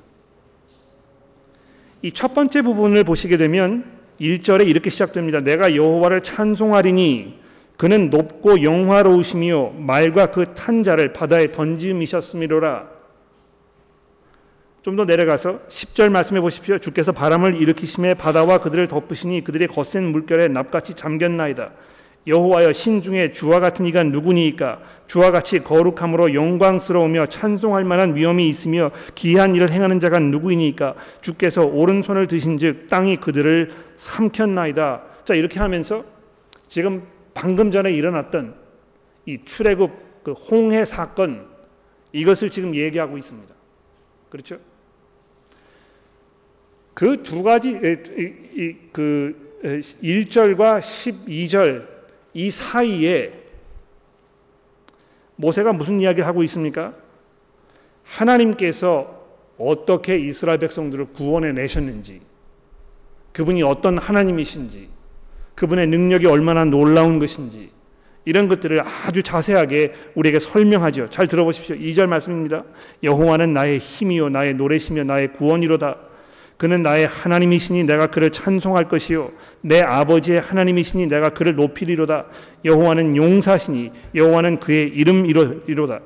[2.01, 3.83] 이 첫 번째 부분을 보시게 되면
[4.21, 5.39] 1절에 이렇게 시작됩니다.
[5.39, 7.39] 내가 여호와를 찬송하리니
[7.77, 12.94] 그는 높고 영화로우시며 말과 그 탄자를 바다에 던짐이셨음이로라.
[14.85, 16.77] 좀 더 내려가서 10절 말씀해 보십시오.
[16.77, 21.71] 주께서 바람을 일으키심에 바다와 그들을 덮으시니 그들의 거센 물결에 납같이 잠겼나이다.
[22.27, 28.91] 여호와여 신 중에 주와 같은 이가 누구니이까 주와 같이 거룩함으로 영광스러우며 찬송할 만한 위엄이 있으며
[29.15, 35.01] 기한 일을 행하는 자가 누구이니까 주께서 오른손을 드신즉 땅이 그들을 삼켰나이다.
[35.23, 36.05] 자 이렇게 하면서
[36.67, 37.01] 지금
[37.33, 38.53] 방금 전에 일어났던
[39.25, 41.47] 이 출애굽 그 홍해 사건
[42.13, 43.51] 이것을 지금 얘기하고 있습니다.
[44.29, 44.59] 그렇죠?
[46.95, 47.77] 그 두 가지
[48.91, 49.59] 그
[50.01, 51.87] 1절과 12절
[52.33, 53.33] 이 사이에
[55.35, 56.93] 모세가 무슨 이야기를 하고 있습니까?
[58.03, 59.25] 하나님께서
[59.57, 62.21] 어떻게 이스라엘 백성들을 구원해 내셨는지,
[63.33, 64.89] 그분이 어떤 하나님이신지,
[65.55, 67.71] 그분의 능력이 얼마나 놀라운 것인지,
[68.23, 71.09] 이런 것들을 아주 자세하게 우리에게 설명하죠.
[71.09, 71.75] 잘 들어보십시오.
[71.75, 72.63] 2절 말씀입니다.
[73.03, 75.97] 여호와는 나의 힘이요 나의 노래시며 나의 구원이로다.
[76.57, 79.31] 그는 나의 하나님이시니 내가 그를 찬송할 것이요.
[79.61, 82.25] 내 아버지의 하나님이시니 내가 그를 높이리로다.
[82.63, 85.99] 여호와는 용사시니 여호와는 그의 이름이로다.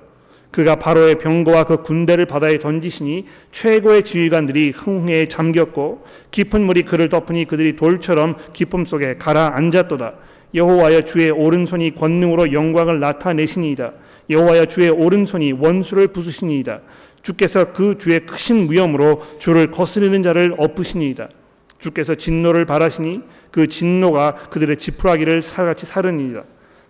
[0.51, 7.45] 그가 바로의 병거와 그 군대를 바다에 던지시니 최고의 지휘관들이 흥해에 잠겼고 깊은 물이 그를 덮으니
[7.45, 10.13] 그들이 돌처럼 기쁨 속에 가라앉았도다.
[10.55, 13.91] 여호와여 주의 오른손이 권능으로 영광을 나타내시니이다.
[14.31, 16.81] 여호와여 주의 오른손이 원수를 부수시니이다
[17.29, 21.29] 주께서 그 주의 크신 위엄으로 주를 거스르는 자를 엎으시니이다.
[21.77, 26.43] 주께서 진노를 바라시니 그 진노가 그들의 지푸라기를 살같이 사르니이다.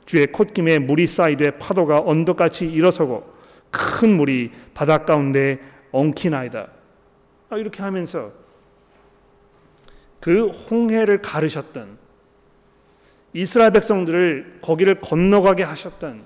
[0.06, 3.34] 주의 콧김에 물이 쌓이되 파도가 언덕같이 일어서고
[3.70, 5.60] 큰 물이 바닷 가운데
[5.92, 6.68] 엉키나이다.
[7.50, 8.32] 아, 이렇게 하면서
[10.22, 11.98] 그 홍해를 가르셨던
[13.34, 16.24] 이스라엘 백성들을 거기를 건너가게 하셨던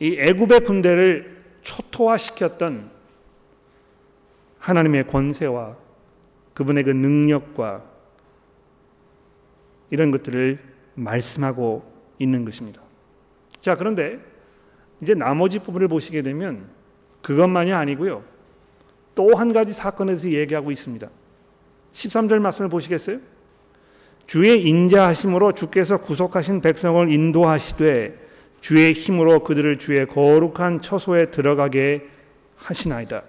[0.00, 2.90] 이 애굽의 군대를 초토화시켰던
[4.58, 5.76] 하나님의 권세와
[6.54, 7.82] 그분의 그 능력과
[9.90, 10.58] 이런 것들을
[10.94, 12.82] 말씀하고 있는 것입니다.
[13.60, 14.18] 자, 그런데
[15.00, 16.68] 이제 나머지 부분을 보시게 되면
[17.22, 18.22] 그것만이 아니고요.
[19.14, 21.08] 또 한 가지 사건에 대해서 얘기하고 있습니다.
[21.92, 23.18] 13절 말씀을 보시겠어요?
[24.26, 28.29] 주의 인자하심으로 주께서 구속하신 백성을 인도하시되
[28.60, 32.06] 주의 힘으로 그들을 주의 거룩한 처소에 들어가게
[32.56, 33.22] 하시나이다.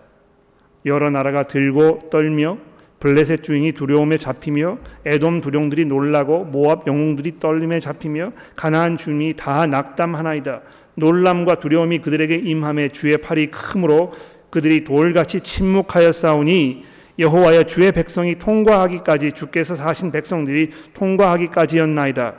[0.86, 2.58] 여러 나라가 들고 떨며
[3.00, 10.62] 블레셋 주인이 두려움에 잡히며 에돔 두령들이 놀라고 모압 영웅들이 떨림에 잡히며 가나안 주인이 다 낙담하나이다.
[10.96, 14.12] 놀람과 두려움이 그들에게 임함에 주의 팔이 크므로
[14.52, 16.84] 그들이 돌같이 침묵하여 싸우니
[17.18, 22.36] 여호와여 주의 백성이 통과하기까지 주께서 사신 백성들이 통과하기까지였나이다.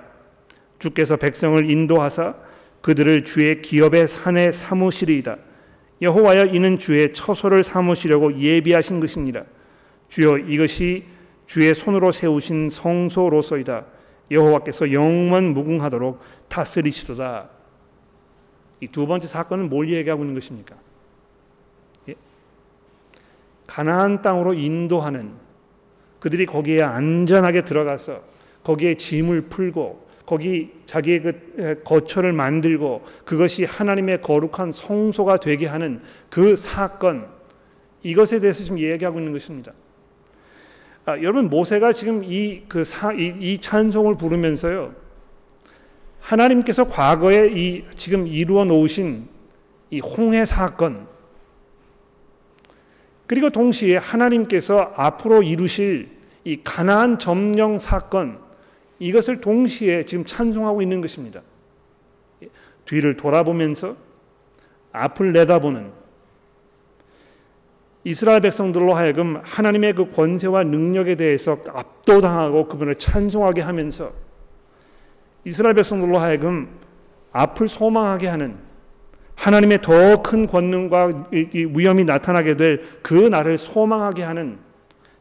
[0.78, 2.34] 주께서 백성을 인도하사
[2.82, 5.36] 그들을 주의 기업의 산에 사무시리이다.
[6.02, 9.44] 여호와여 이는 주의 처소를 삼으시려고 예비하신 것이니라.
[10.08, 11.04] 주여 이것이
[11.46, 13.86] 주의 손으로 세우신 성소로서이다.
[14.30, 17.48] 여호와께서 영원 무궁하도록 다스리시도다.
[18.82, 20.74] 이 두 번째 사건은 뭘 얘기하고 있는 것입니까?
[22.08, 22.14] 예?
[23.68, 25.34] 가나안 땅으로 인도하는
[26.18, 28.22] 그들이 거기에 안전하게 들어가서
[28.64, 30.01] 거기에 짐을 풀고
[30.32, 37.28] 거기 자기의 그 거처를 만들고 그것이 하나님의 거룩한 성소가 되게 하는 그 사건
[38.02, 39.74] 이것에 대해서 지금 얘기하고 있는 것입니다.
[41.04, 44.94] 아, 여러분 모세가 지금 이 그이 이 찬송을 부르면서요
[46.20, 49.28] 하나님께서 과거에 이 지금 이루어 놓으신
[49.90, 51.08] 이 홍해 사건
[53.26, 56.08] 그리고 동시에 하나님께서 앞으로 이루실
[56.44, 58.41] 이 가나안 점령 사건
[59.02, 61.42] 이것을 동시에 지금 찬송하고 있는 것입니다.
[62.84, 63.96] 뒤를 돌아보면서
[64.92, 65.90] 앞을 내다보는
[68.04, 74.12] 이스라엘 백성들로 하여금 하나님의 그 권세와 능력에 대해서 압도당하고 그분을 찬송하게 하면서
[75.44, 76.68] 이스라엘 백성들로 하여금
[77.32, 78.56] 앞을 소망하게 하는
[79.34, 84.58] 하나님의 더 큰 권능과 위엄이 나타나게 될 그 날을 소망하게 하는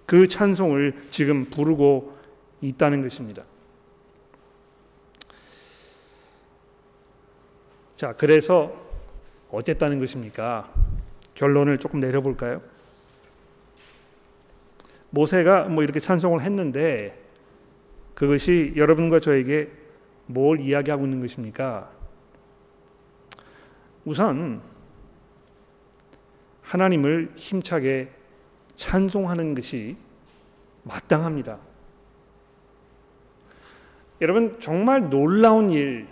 [0.05, 2.15] 그 찬송을 지금 부르고
[2.61, 3.43] 있다는 것입니다.
[8.01, 8.73] 자, 그래서
[9.51, 10.73] 어땠다는 것입니까?
[11.35, 12.59] 결론을 조금 내려볼까요?
[15.11, 17.23] 모세가 뭐 이렇게 찬송을 했는데
[18.15, 19.69] 그것이 여러분과 저에게
[20.25, 21.91] 뭘 이야기하고 있는 것입니까?
[24.03, 24.63] 우선
[26.63, 28.09] 하나님을 힘차게
[28.77, 29.95] 찬송하는 것이
[30.81, 31.59] 마땅합니다.
[34.21, 36.07] 여러분 정말 놀라운 일,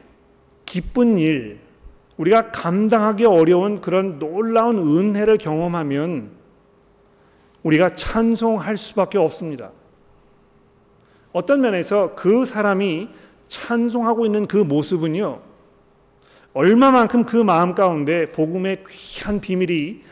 [0.67, 1.67] 기쁜 일,
[2.19, 6.31] 우리가 감당하기 어려운 그런 놀라운 은혜를 경험하면
[7.63, 9.71] 우리가 찬송할 수밖에 없습니다.
[11.31, 13.09] 어떤 면에서 그 사람이
[13.47, 15.41] 찬송하고 있는 그 모습은요,
[16.53, 20.03] 얼마만큼 그 마음 가운데 복음의 귀한 비밀이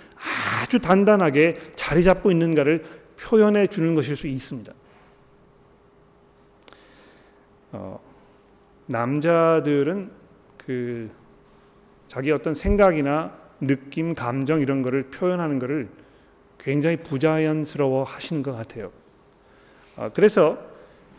[0.62, 2.86] 아주 단단하게 자리 잡고 있는가를
[3.20, 4.72] 표현해 주는 것일 수 있습니다.
[7.74, 8.00] 어,
[8.86, 10.10] 남자들은
[10.58, 11.10] 그
[12.08, 15.89] 자기 어떤 생각이나 느낌, 감정 이런 거를 표현하는 것을
[16.60, 18.91] 굉장히 부자연스러워 하시는 것 같아요.
[19.96, 20.58] 아, 그래서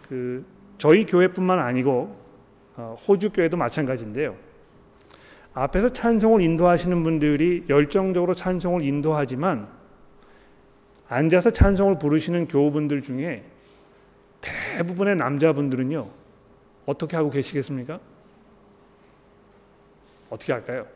[0.09, 0.45] 그
[0.79, 2.17] 저희 교회뿐만 아니고
[2.77, 4.37] 어, 호주 교회도 마찬가지인데요.
[5.55, 9.69] 앞에서 찬송을 인도하시는 분들이 열정적으로 찬송을 인도하지만
[11.09, 13.45] 앉아서 찬송을 부르시는 교우분들 중에
[14.41, 16.09] 대부분의 남자분들은요
[16.87, 17.99] 어떻게 하고 계시겠습니까?
[20.31, 20.87] 어떻게 할까요?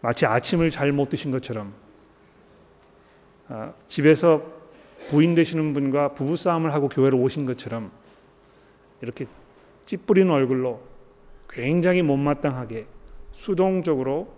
[0.00, 1.72] 마치 아침을 잘 못 드신 것처럼
[3.48, 4.42] 아, 집에서
[5.08, 7.90] 부인 되시는 분과 부부 싸움을 하고 교회로 오신 것처럼
[9.00, 9.26] 이렇게
[9.84, 10.80] 찌푸리는 얼굴로
[11.48, 12.86] 굉장히 못마땅하게
[13.32, 14.32] 수동적으로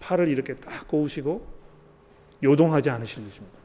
[0.00, 1.46] 팔을 이렇게 딱 꼬으시고
[2.42, 3.58] 요동하지 않으시는 것입니다.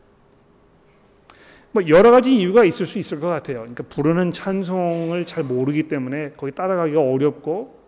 [1.72, 3.60] 뭐 여러 가지 이유가 있을 수 있을 것 같아요.
[3.60, 7.83] 그러니까 부르는 찬송을 잘 모르기 때문에 거기 따라가기가 어렵고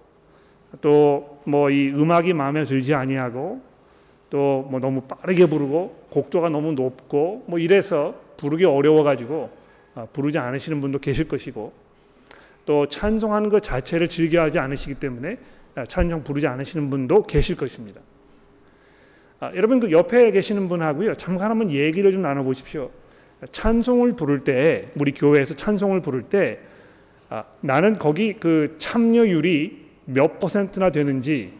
[0.82, 3.62] 또 뭐 이 음악이 마음에 들지 아니하고
[4.30, 9.50] 또 뭐 너무 빠르게 부르고 곡조가 너무 높고 뭐 이래서 부르기 어려워 가지고
[9.94, 11.72] 아, 부르지 않으시는 분도 계실 것이고
[12.66, 15.38] 또 찬송하는 것 자체를 즐겨하지 않으시기 때문에
[15.76, 18.02] 아, 찬송 부르지 않으시는 분도 계실 것입니다.
[19.40, 22.90] 아, 여러분 그 옆에 계시는 분하고요 잠깐 한번 얘기를 좀 나눠 보십시오.
[23.52, 26.60] 찬송을 부를 때 우리 교회에서 찬송을 부를 때
[27.30, 31.54] 아, 나는 거기 그 참여율이 몇 퍼센트나 되는지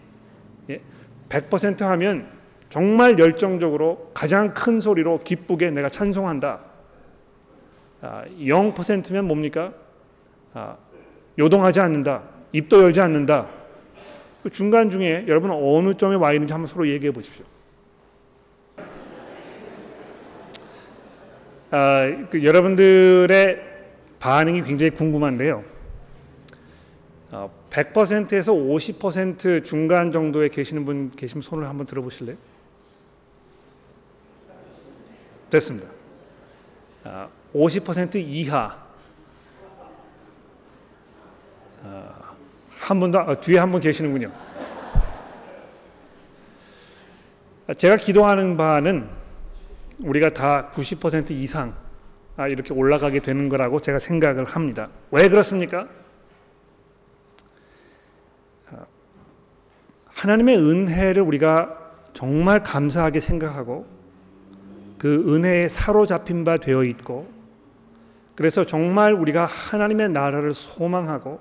[1.30, 2.28] 100% 예, 하면
[2.70, 6.60] 정말 열정적으로 가장 큰 소리로 기쁘게 내가 찬송한다.
[8.02, 9.74] 0%면 아, 뭡니까?
[10.54, 10.78] 아,
[11.40, 12.24] 요동하지 않는다.
[12.52, 13.48] 입도 열지 않는다.
[14.44, 17.46] 그 중간 중에 여러분 어느 점에 와 있는지 한번 서로 얘기해 보십시오.
[21.72, 23.60] 아, 그 여러분들의
[24.20, 25.64] 반응이 굉장히 궁금한데요.
[27.32, 32.38] 어, 100%에서 50% 중간 정도에 계시는 분 계시면 손을 한번 들어보실래요?
[35.50, 35.88] 됐습니다.
[37.04, 38.78] 어, 50% 이하.
[41.84, 42.16] 어,
[42.70, 44.32] 한분 더, 어, 뒤에 한 분 계시는군요.
[47.78, 49.10] 제가 기도하는 바는
[50.00, 51.76] 우리가 다 90% 이상
[52.38, 54.90] 아, 이렇게 올라가게 되는 거라고 제가 생각을 합니다.
[55.12, 55.88] 왜 그렇습니까?
[60.16, 61.78] 하나님의 은혜를 우리가
[62.14, 63.86] 정말 감사하게 생각하고
[64.98, 67.28] 그 은혜에 사로잡힌 바 되어 있고
[68.34, 71.40] 그래서 정말 우리가 하나님의 나라를 소망하고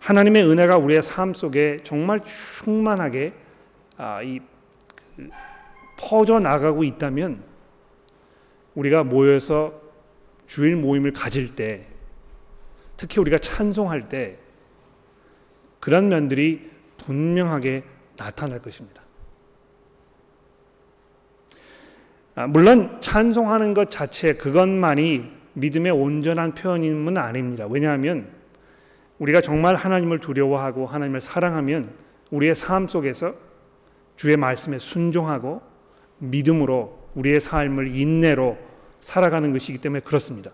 [0.00, 3.32] 하나님의 은혜가 우리의 삶 속에 정말 충만하게
[3.96, 4.40] 아, 이
[5.16, 5.28] 그,
[5.96, 7.42] 퍼져 나가고 있다면
[8.74, 9.80] 우리가 모여서
[10.46, 11.86] 주일 모임을 가질 때
[12.96, 14.38] 특히 우리가 찬송할 때
[15.78, 16.69] 그런 면들이
[17.04, 17.84] 분명하게
[18.16, 19.02] 나타날 것입니다.
[22.34, 27.66] 아, 물론 찬송하는 것 자체 그것만이 믿음의 온전한 표현임은 아닙니다.
[27.68, 28.28] 왜냐하면
[29.18, 31.92] 우리가 정말 하나님을 두려워하고 하나님을 사랑하면
[32.30, 33.34] 우리의 삶 속에서
[34.16, 35.60] 주의 말씀에 순종하고
[36.18, 38.56] 믿음으로 우리의 삶을 인내로
[39.00, 40.50] 살아가는 것이기 때문에 그렇습니다.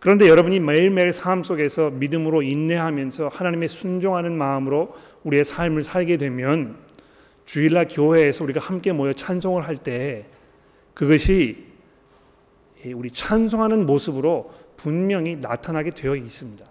[0.00, 6.76] 그런데 여러분이 매일매일 삶 속에서 믿음으로 인내하면서 하나님의 순종하는 마음으로 우리의 삶을 살게 되면
[7.46, 10.26] 주일날 교회에서 우리가 함께 모여 찬송을 할 때
[10.94, 11.66] 그것이
[12.94, 16.64] 우리 찬송하는 모습으로 분명히 나타나게 되어 있습니다.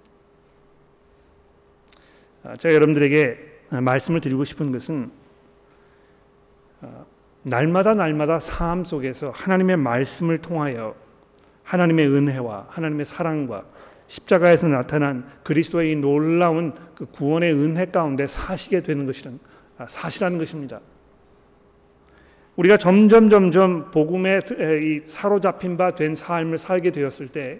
[2.43, 3.37] 아, 제가 여러분들에게
[3.81, 5.11] 말씀을 드리고 싶은 것은
[6.81, 7.05] 아,
[7.43, 10.95] 날마다 날마다 삶 속에서 하나님의 말씀을 통하여
[11.67, 13.65] 하나님의 은혜와 하나님의 사랑과
[14.07, 19.39] 십자가에서 나타난 그리스도의 놀라운 그 구원의 은혜 가운데 사시게 되는 것이란
[19.77, 20.79] 아, 사실하는 것입니다.
[22.55, 24.39] 우리가 점점 점점 복음에
[25.03, 27.59] 사로잡힌 바 된 삶을 살게 되었을 때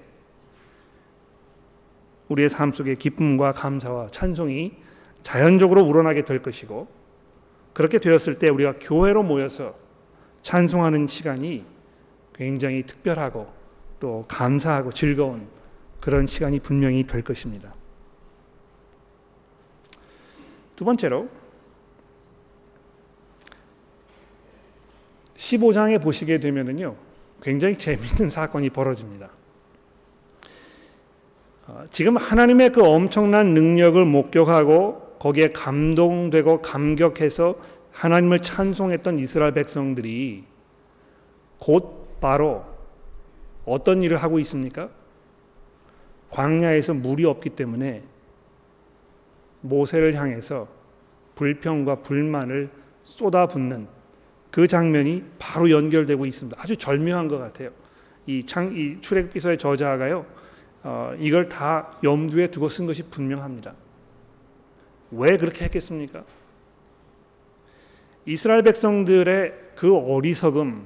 [2.30, 4.72] 우리의 삶 속에 기쁨과 감사와 찬송이
[5.22, 6.88] 자연적으로 우러나게 될 것이고
[7.74, 9.76] 그렇게 되었을 때 우리가 교회로 모여서
[10.42, 11.66] 찬송하는 시간이
[12.34, 13.57] 굉장히 특별하고
[14.00, 15.48] 또 감사하고 즐거운
[16.00, 17.74] 그런 시간이 분명히 될 것입니다.
[20.76, 21.28] 두 번째로
[25.36, 26.96] 15장에 보시게 되면은요.
[27.42, 29.30] 굉장히 재미있는 사건이 벌어집니다.
[31.68, 37.56] 어, 지금 하나님의 그 엄청난 능력을 목격하고 거기에 감동되고 감격해서
[37.92, 40.44] 하나님을 찬송했던 이스라엘 백성들이
[41.58, 42.77] 곧 바로
[43.68, 44.90] 어떤 일을 하고 있습니까?
[46.32, 48.04] 광야에서 물이 없기 때문에
[49.62, 50.68] 모세를 향해서
[51.36, 52.70] 불평과 불만을
[53.04, 53.88] 쏟아붓는
[54.52, 56.60] 그 장면이 바로 연결되고 있습니다.
[56.60, 57.70] 아주 절묘한 것 같아요.
[58.26, 60.26] 이, 창, 이 출애굽기서의 저자가요,
[60.84, 63.74] 어, 이걸 다 염두에 두고 쓴 것이 분명합니다.
[65.12, 66.24] 왜 그렇게 했겠습니까?
[68.26, 70.86] 이스라엘 백성들의 그 어리석음,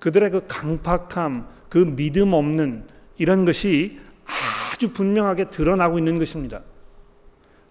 [0.00, 2.84] 그들의 그 강팍함, 그 믿음 없는
[3.18, 6.62] 이런 것이 아주 분명하게 드러나고 있는 것입니다.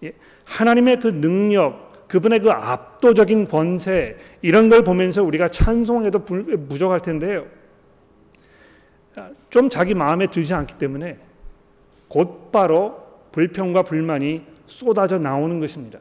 [0.02, 0.12] 예,
[0.44, 6.22] 하나님의 그 능력, 그분의 그 압도적인 권세 이런 걸 보면서 우리가 찬송해도
[6.68, 7.46] 부족할 텐데요.
[9.48, 11.18] 좀 자기 마음에 들지 않기 때문에
[12.08, 15.98] 곧바로 불평과 불만이 쏟아져 나오는 것입니다.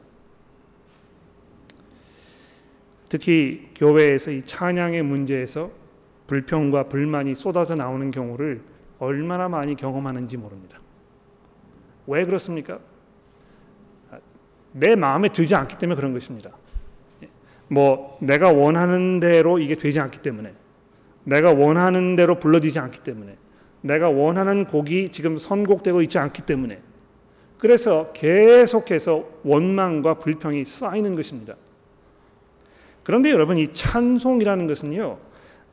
[3.07, 5.82] 특히 교회에서 이 찬양의 문제에서
[6.27, 8.61] 불평과 불만이 쏟아져 나오는 경우를
[8.99, 10.79] 얼마나 많이 경험하는지 모릅니다.
[12.07, 12.79] 왜 그렇습니까?
[14.71, 16.51] 내 마음에 들지 않기 때문에 그런 것입니다.
[17.67, 20.53] 뭐 내가 원하는 대로 이게 되지 않기 때문에
[21.23, 23.37] 내가 원하는 대로 불러지지 않기 때문에
[23.81, 26.81] 내가 원하는 곡이 지금 선곡되고 있지 않기 때문에
[27.57, 31.55] 그래서 계속해서 원망과 불평이 쌓이는 것입니다.
[33.03, 35.17] 그런데 여러분 이 찬송이라는 것은요.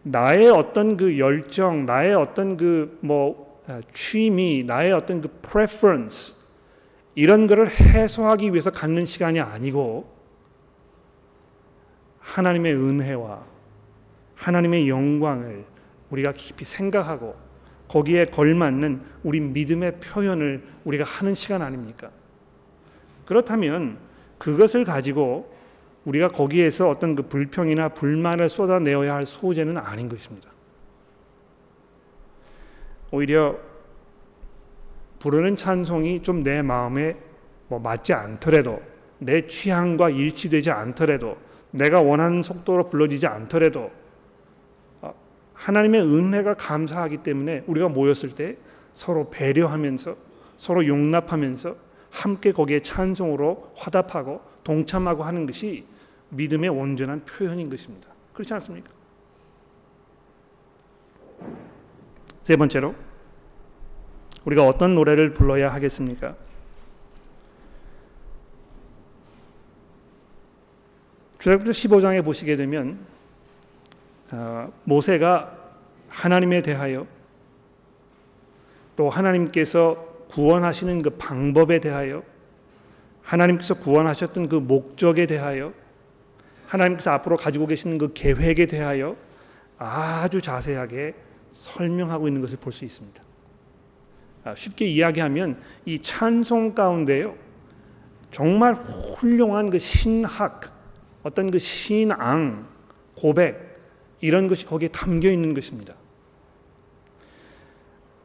[0.03, 6.35] 나의 어떤 그 열정, 나의 어떤 그뭐 아, 취미, 나의 어떤 그 preference
[7.15, 10.11] 이런 것을 해소하기 위해서 갖는 시간이 아니고
[12.21, 13.45] 하나님의 은혜와
[14.37, 15.65] 하나님의 영광을
[16.11, 17.37] 우리가 깊이 생각하고
[17.89, 22.11] 거기에 걸맞는 우리 믿음의 표현을 우리가 하는 시간 아닙니까?
[23.27, 23.99] 그렇다면
[24.39, 25.50] 그것을 가지고
[26.05, 30.51] 우리가 거기에서 어떤 그 불평이나 불만을 쏟아내어야 할 소재는 아닌 것입니다.
[33.11, 33.59] 오히려
[35.19, 37.17] 부르는 찬송이 좀 내 마음에
[37.69, 38.83] 뭐 맞지 않더라도
[39.19, 41.37] 내 취향과 일치되지 않더라도
[41.71, 43.91] 내가 원하는 속도로 불러지지 않더라도
[45.03, 45.15] 어,
[45.55, 48.57] 하나님의 은혜가 감사하기 때문에 우리가 모였을 때
[48.93, 50.17] 서로 배려하면서
[50.57, 51.77] 서로 용납하면서
[52.11, 55.85] 함께 거기에 찬송으로 화답하고 동참하고 하는 것이
[56.31, 58.09] 믿음의 온전한 표현인 것입니다.
[58.33, 58.91] 그렇지 않습니까?
[62.43, 62.95] 세 번째로
[64.45, 66.35] 우리가 어떤 노래를 불러야 하겠습니까?
[71.39, 72.99] 출애굽기 15장에 보시게 되면
[74.33, 75.57] 어, 모세가
[76.09, 77.07] 하나님에 대하여
[78.97, 79.95] 또 하나님께서
[80.29, 82.23] 구원하시는 그 방법에 대하여
[83.23, 85.73] 하나님께서 구원하셨던 그 목적에 대하여
[86.67, 89.17] 하나님께서 앞으로 가지고 계시는 그 계획에 대하여
[89.79, 91.15] 아주 자세하게
[91.53, 93.23] 설명하고 있는 것을 볼 수 있습니다.
[94.45, 97.37] 아, 쉽게 이야기하면 이 찬송 가운데요
[98.31, 100.73] 정말 훌륭한 그 신학
[101.23, 102.67] 어떤 그 신앙
[103.15, 103.79] 고백
[104.21, 105.95] 이런 것이 거기에 담겨 있는 것입니다.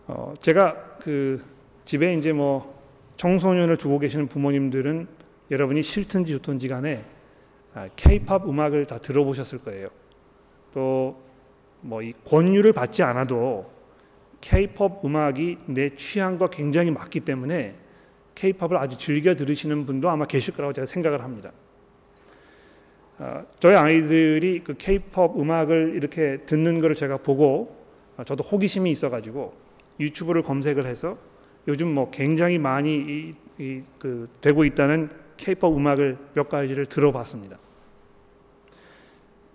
[0.08, 1.44] 어, 제가 그
[1.84, 2.75] 집에 이제 뭐
[3.18, 5.08] 청소년을 두고 계시는 부모님들은
[5.52, 7.04] 여러분이 싫든지 좋든지 간에
[7.96, 9.90] 케이팝 아, 음악을 다 들어보셨을 거예요.
[10.74, 11.26] 또
[11.86, 13.70] 뭐 이 권유를 받지 않아도
[14.42, 17.76] 케이팝 음악이 내 취향과 굉장히 맞기 때문에
[18.34, 21.52] 케이팝을 아주 즐겨 들으시는 분도 아마 계실 거라고 제가 생각을 합니다.
[23.18, 27.76] 어, 저희 아이들이 그 케이팝 음악을 이렇게 듣는 것을 제가 보고
[28.18, 29.54] 어, 저도 호기심이 있어가지고
[30.00, 31.18] 유튜브를 검색을 해서
[31.68, 37.58] 요즘 뭐 굉장히 많이 이, 이, 그 되고 있다는 케이팝 음악을 몇 가지를 들어봤습니다.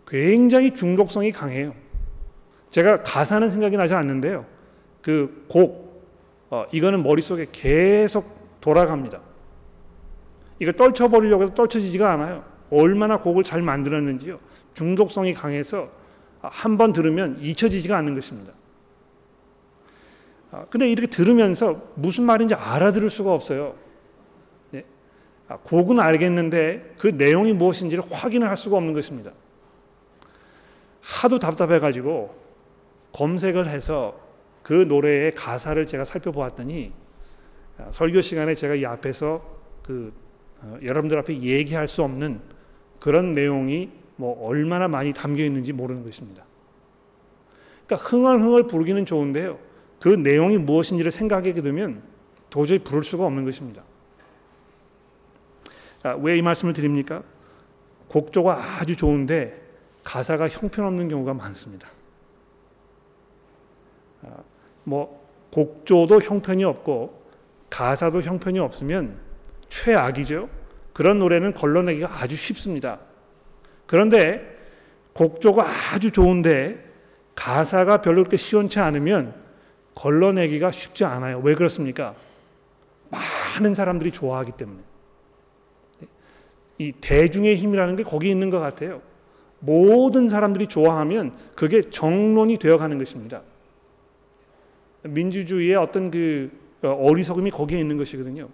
[0.07, 1.75] 굉장히 중독성이 강해요.
[2.71, 4.45] 제가 가사는 생각이 나지 않는데요.
[5.03, 6.05] 그 곡,
[6.51, 9.21] 어, 이거는 머릿속에 계속 돌아갑니다.
[10.59, 12.45] 이걸 떨쳐버리려고 해도 떨쳐지지가 않아요.
[12.71, 14.39] 얼마나 곡을 잘 만들었는지요.
[14.75, 15.89] 중독성이 강해서
[16.43, 18.53] 한 번 들으면 잊혀지지가 않는 것입니다.
[20.53, 23.77] 아, 근데 이렇게 들으면서 무슨 말인지 알아들을 수가 없어요.
[24.71, 24.85] 네.
[25.49, 29.33] 아, 곡은 알겠는데 그 내용이 무엇인지를 확인을 할 수가 없는 것입니다.
[31.01, 32.35] 하도 답답해가지고
[33.13, 34.19] 검색을 해서
[34.63, 36.93] 그 노래의 가사를 제가 살펴보았더니
[37.79, 39.43] 아, 설교 시간에 제가 이 앞에서
[39.83, 40.13] 그
[40.63, 42.41] 어, 여러분들 앞에 얘기할 수 없는
[42.99, 46.45] 그런 내용이 뭐 얼마나 많이 담겨 있는지 모르는 것입니다.
[47.87, 49.70] 그러니까 흥얼흥얼 부르기는 좋은데요.
[50.01, 52.03] 그 내용이 무엇인지를 생각하게 되면
[52.49, 53.83] 도저히 부를 수가 없는 것입니다.
[56.03, 57.23] 아, 왜이 말씀을 드립니까?
[58.09, 59.61] 곡조가 아주 좋은데
[60.03, 61.89] 가사가 형편없는 경우가 많습니다.
[64.23, 64.39] 아,
[64.85, 65.21] 뭐
[65.53, 67.23] 곡조도 형편이 없고
[67.69, 69.19] 가사도 형편이 없으면
[69.69, 70.49] 최악이죠.
[70.93, 72.99] 그런 노래는 걸러내기가 아주 쉽습니다.
[73.87, 74.59] 그런데
[75.13, 76.89] 곡조가 아주 좋은데
[77.35, 79.40] 가사가 별로 그렇게 시원치 않으면
[80.01, 81.41] 걸러내기가 쉽지 않아요.
[81.41, 82.15] 왜 그렇습니까?
[83.11, 84.81] 많은 사람들이 좋아하기 때문에.
[86.79, 89.03] 이 대중의 힘이라는 게 거기 있는 것 같아요.
[89.59, 93.43] 모든 사람들이 좋아하면 그게 정론이 되어가는 것입니다.
[95.03, 96.51] 민주주의의 어떤 그
[96.83, 98.49] 어리석음이 거기에 있는 것이거든요.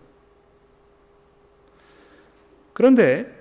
[2.72, 3.32] 그런데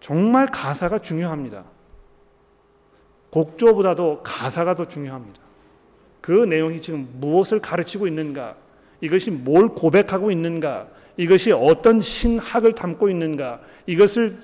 [0.00, 1.64] 정말 가사가 중요합니다.
[3.30, 5.51] 곡조보다도 가사가 더 중요합니다.
[6.22, 8.54] 그 내용이 지금 무엇을 가르치고 있는가?
[9.02, 10.86] 이것이 뭘 고백하고 있는가?
[11.18, 13.60] 이것이 어떤 신학을 담고 있는가?
[13.86, 14.38] 이것을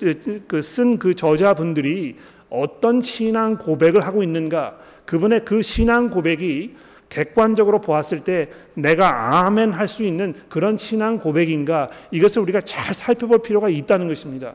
[0.61, 2.19] 쓴그 그 저자분들이
[2.51, 4.77] 어떤 신앙 고백을 하고 있는가?
[5.07, 6.77] 그분의 그 신앙 고백이
[7.09, 11.89] 객관적으로 보았을 때 내가 아멘 할 수 있는 그런 신앙 고백인가?
[12.11, 14.55] 이것을 우리가 잘 살펴볼 필요가 있다는 것입니다.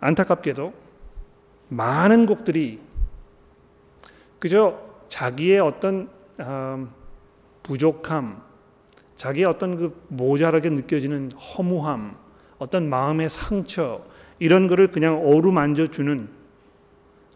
[0.00, 0.72] 안타깝게도
[1.70, 2.78] 많은 곡들이
[4.42, 4.76] 그저
[5.06, 6.08] 자기의 어떤
[6.40, 6.90] 음,
[7.62, 8.42] 부족함,
[9.14, 12.16] 자기의 어떤 그 모자라게 느껴지는 허무함,
[12.58, 14.04] 어떤 마음의 상처
[14.40, 16.28] 이런 것을 그냥 어루만져 주는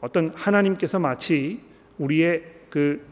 [0.00, 1.60] 어떤 하나님께서 마치
[1.98, 3.06] 우리의 그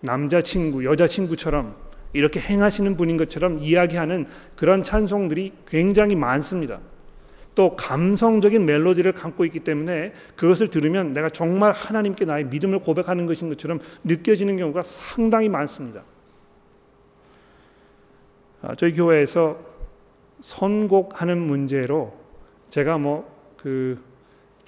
[0.00, 1.74] 남자친구, 여자친구처럼
[2.12, 4.26] 이렇게 행하시는 분인 것처럼 이야기하는
[4.56, 6.80] 그런 찬송들이 굉장히 많습니다.
[7.58, 13.48] 또 감성적인 멜로디를 갖고 있기 때문에 그것을 들으면 내가 정말 하나님께 나의 믿음을 고백하는 것인
[13.48, 16.04] 것처럼 느껴지는 경우가 상당히 많습니다.
[18.62, 19.58] 아, 저희 교회에서
[20.40, 22.14] 선곡하는 문제로
[22.70, 24.08] 제가 뭐 그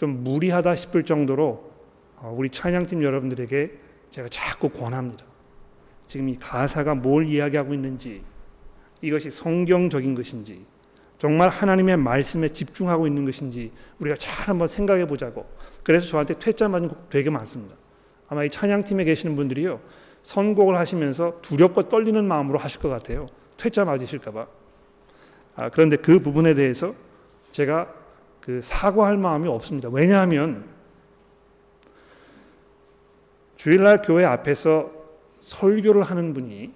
[0.01, 1.71] 좀 무리하다 싶을 정도로
[2.17, 3.71] 어, 우리 찬양팀 여러분들에게
[4.09, 5.27] 제가 자꾸 권합니다.
[6.09, 8.23] 지금 이 가사가 뭘 이야기하고 있는지
[9.03, 10.65] 이것이 성경적인 것인지
[11.21, 15.47] 정말 하나님의 말씀에 집중하고 있는 것인지 우리가 잘 한번 생각해 보자고.
[15.83, 17.77] 그래서 저한테 퇴짜 맞은 곡 되게 많습니다.
[18.27, 19.81] 아마 이 찬양팀에 계시는 분들이요.
[20.23, 23.27] 선곡을 하시면서 두렵고 떨리는 마음으로 하실 것 같아요.
[23.59, 24.47] 퇴짜 맞으실까 봐.
[25.57, 26.95] 아, 그런데 그 부분에 대해서
[27.53, 27.93] 제가
[28.41, 29.91] 그 사과할 마음이 없습니다.
[29.91, 30.65] 왜냐하면
[33.57, 34.91] 주일날 교회 앞에서
[35.39, 36.73] 설교를 하는 분이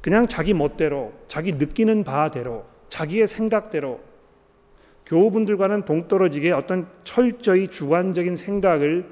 [0.00, 4.00] 그냥 자기 멋대로, 자기 느끼는 바대로, 자기의 생각대로
[5.06, 9.10] 교우분들과는 동떨어지게 어떤 철저히 주관적인 생각을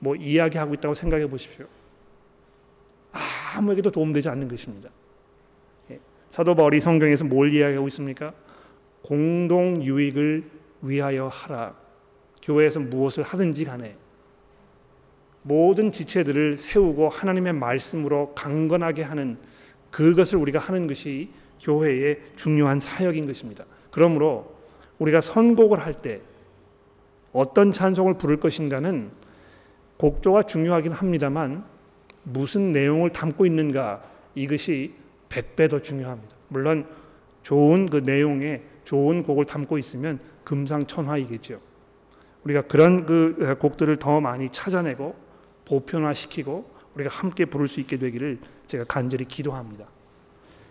[0.00, 1.66] 뭐 이야기하고 있다고 생각해 보십시오.
[3.54, 4.90] 아무에게도 도움되지 않는 것입니다.
[5.92, 6.00] 예.
[6.26, 8.34] 사도 바울이 성경에서 뭘 이야기하고 있습니까?
[9.02, 10.50] 공동 유익을
[10.82, 11.76] 위하여 하라.
[12.42, 13.96] 교회에서 무엇을 하든지 간에
[15.42, 19.38] 모든 지체들을 세우고 하나님의 말씀으로 강건하게 하는
[19.92, 23.64] 그것을 우리가 하는 것이 교회의 중요한 사역인 것입니다.
[23.90, 24.54] 그러므로
[24.98, 26.20] 우리가 선곡을 할 때
[27.32, 29.10] 어떤 찬송을 부를 것인가는
[29.98, 31.64] 곡조가 중요하긴 합니다만
[32.22, 34.02] 무슨 내용을 담고 있는가
[34.34, 34.94] 이것이
[35.28, 36.34] 백배 더 중요합니다.
[36.48, 36.86] 물론
[37.42, 41.60] 좋은 그 내용에 좋은 곡을 담고 있으면 금상천하이겠죠.
[42.44, 45.14] 우리가 그런 그 곡들을 더 많이 찾아내고
[45.66, 49.86] 보편화시키고 우리가 함께 부를 수 있게 되기를 제가 간절히 기도합니다.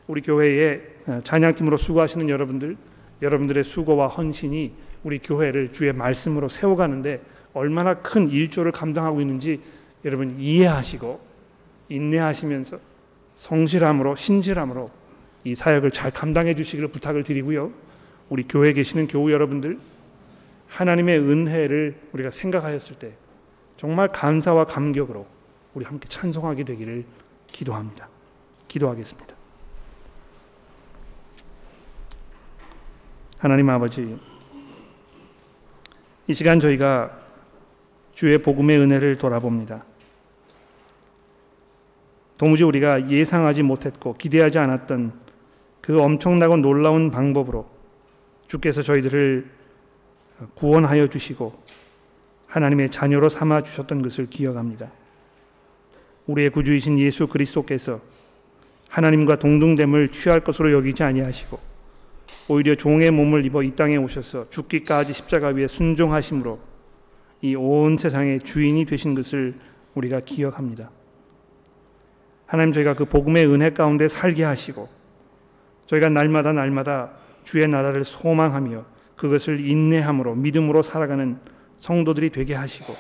[0.10, 0.82] 우리 교회의
[1.24, 2.76] 찬양팀으로 수고하시는 여러분들,
[3.22, 7.22] 여러분들의 수고와 헌신이 우리 교회를 주의 말씀으로 세워가는데
[7.54, 9.62] 얼마나 큰 일조를 감당하고 있는지
[10.04, 11.20] 여러분 이해하시고
[11.90, 12.80] 인내하시면서
[13.36, 14.90] 성실함으로 신실함으로
[15.44, 17.72] 이 사역을 잘 감당해 주시기를 부탁을 드리고요.
[18.30, 19.78] 우리 교회에 계시는 교우 여러분들
[20.70, 23.12] 하나님의 은혜를 우리가 생각하였을 때
[23.78, 25.28] 정말 감사와 감격으로
[25.76, 27.06] 우리 함께 찬송하게 되기를
[27.52, 28.10] 기도합니다.
[28.68, 29.39] 기도하겠습니다.
[33.40, 34.20] 하나님 아버지,
[36.28, 37.18] 이 시간 저희가
[38.14, 39.86] 주의 복음의 은혜를 돌아봅니다.
[42.38, 45.14] 도무지 우리가 예상하지 못했고 기대하지 않았던
[45.80, 47.66] 그 엄청나고 놀라운 방법으로
[48.50, 49.50] 주께서 저희들을
[50.56, 51.64] 구원하여 주시고
[52.48, 54.92] 하나님의 자녀로 삼아 주셨던 것을 기억합니다.
[56.28, 58.02] 우리의 구주이신 예수 그리스도께서
[58.90, 61.69] 하나님과 동등됨을 취할 것으로 여기지 아니하시고
[62.50, 66.60] 오히려 종의 몸을 입어 이 땅에 오셔서 죽기까지 십자가 위에 순종하심으로
[67.42, 69.54] 이 온 세상의 주인이 되신 것을
[69.94, 70.90] 우리가 기억합니다.
[72.48, 74.90] 하나님 저희가 그 복음의 은혜 가운데 살게 하시고
[75.86, 77.12] 저희가 날마다 날마다
[77.44, 78.84] 주의 나라를 소망하며
[79.16, 81.38] 그것을 인내함으로 믿음으로 살아가는
[81.78, 82.94] 성도들이 되게 하시고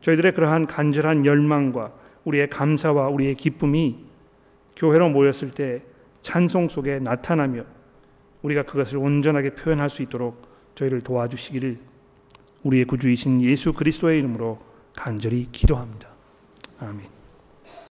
[0.00, 1.92] 저희들의 그러한 간절한 열망과
[2.24, 4.04] 우리의 감사와 우리의 기쁨이
[4.76, 5.82] 교회로 모였을 때
[6.22, 7.77] 찬송 속에 나타나며
[8.42, 11.78] 우리가 그것을 온전하게 표현할 수 있도록 저희를 도와주시기를
[12.62, 14.58] 우리의 구주이신 예수 그리스도의 이름으로
[14.94, 16.08] 간절히 기도합니다.
[16.80, 17.17] 아멘.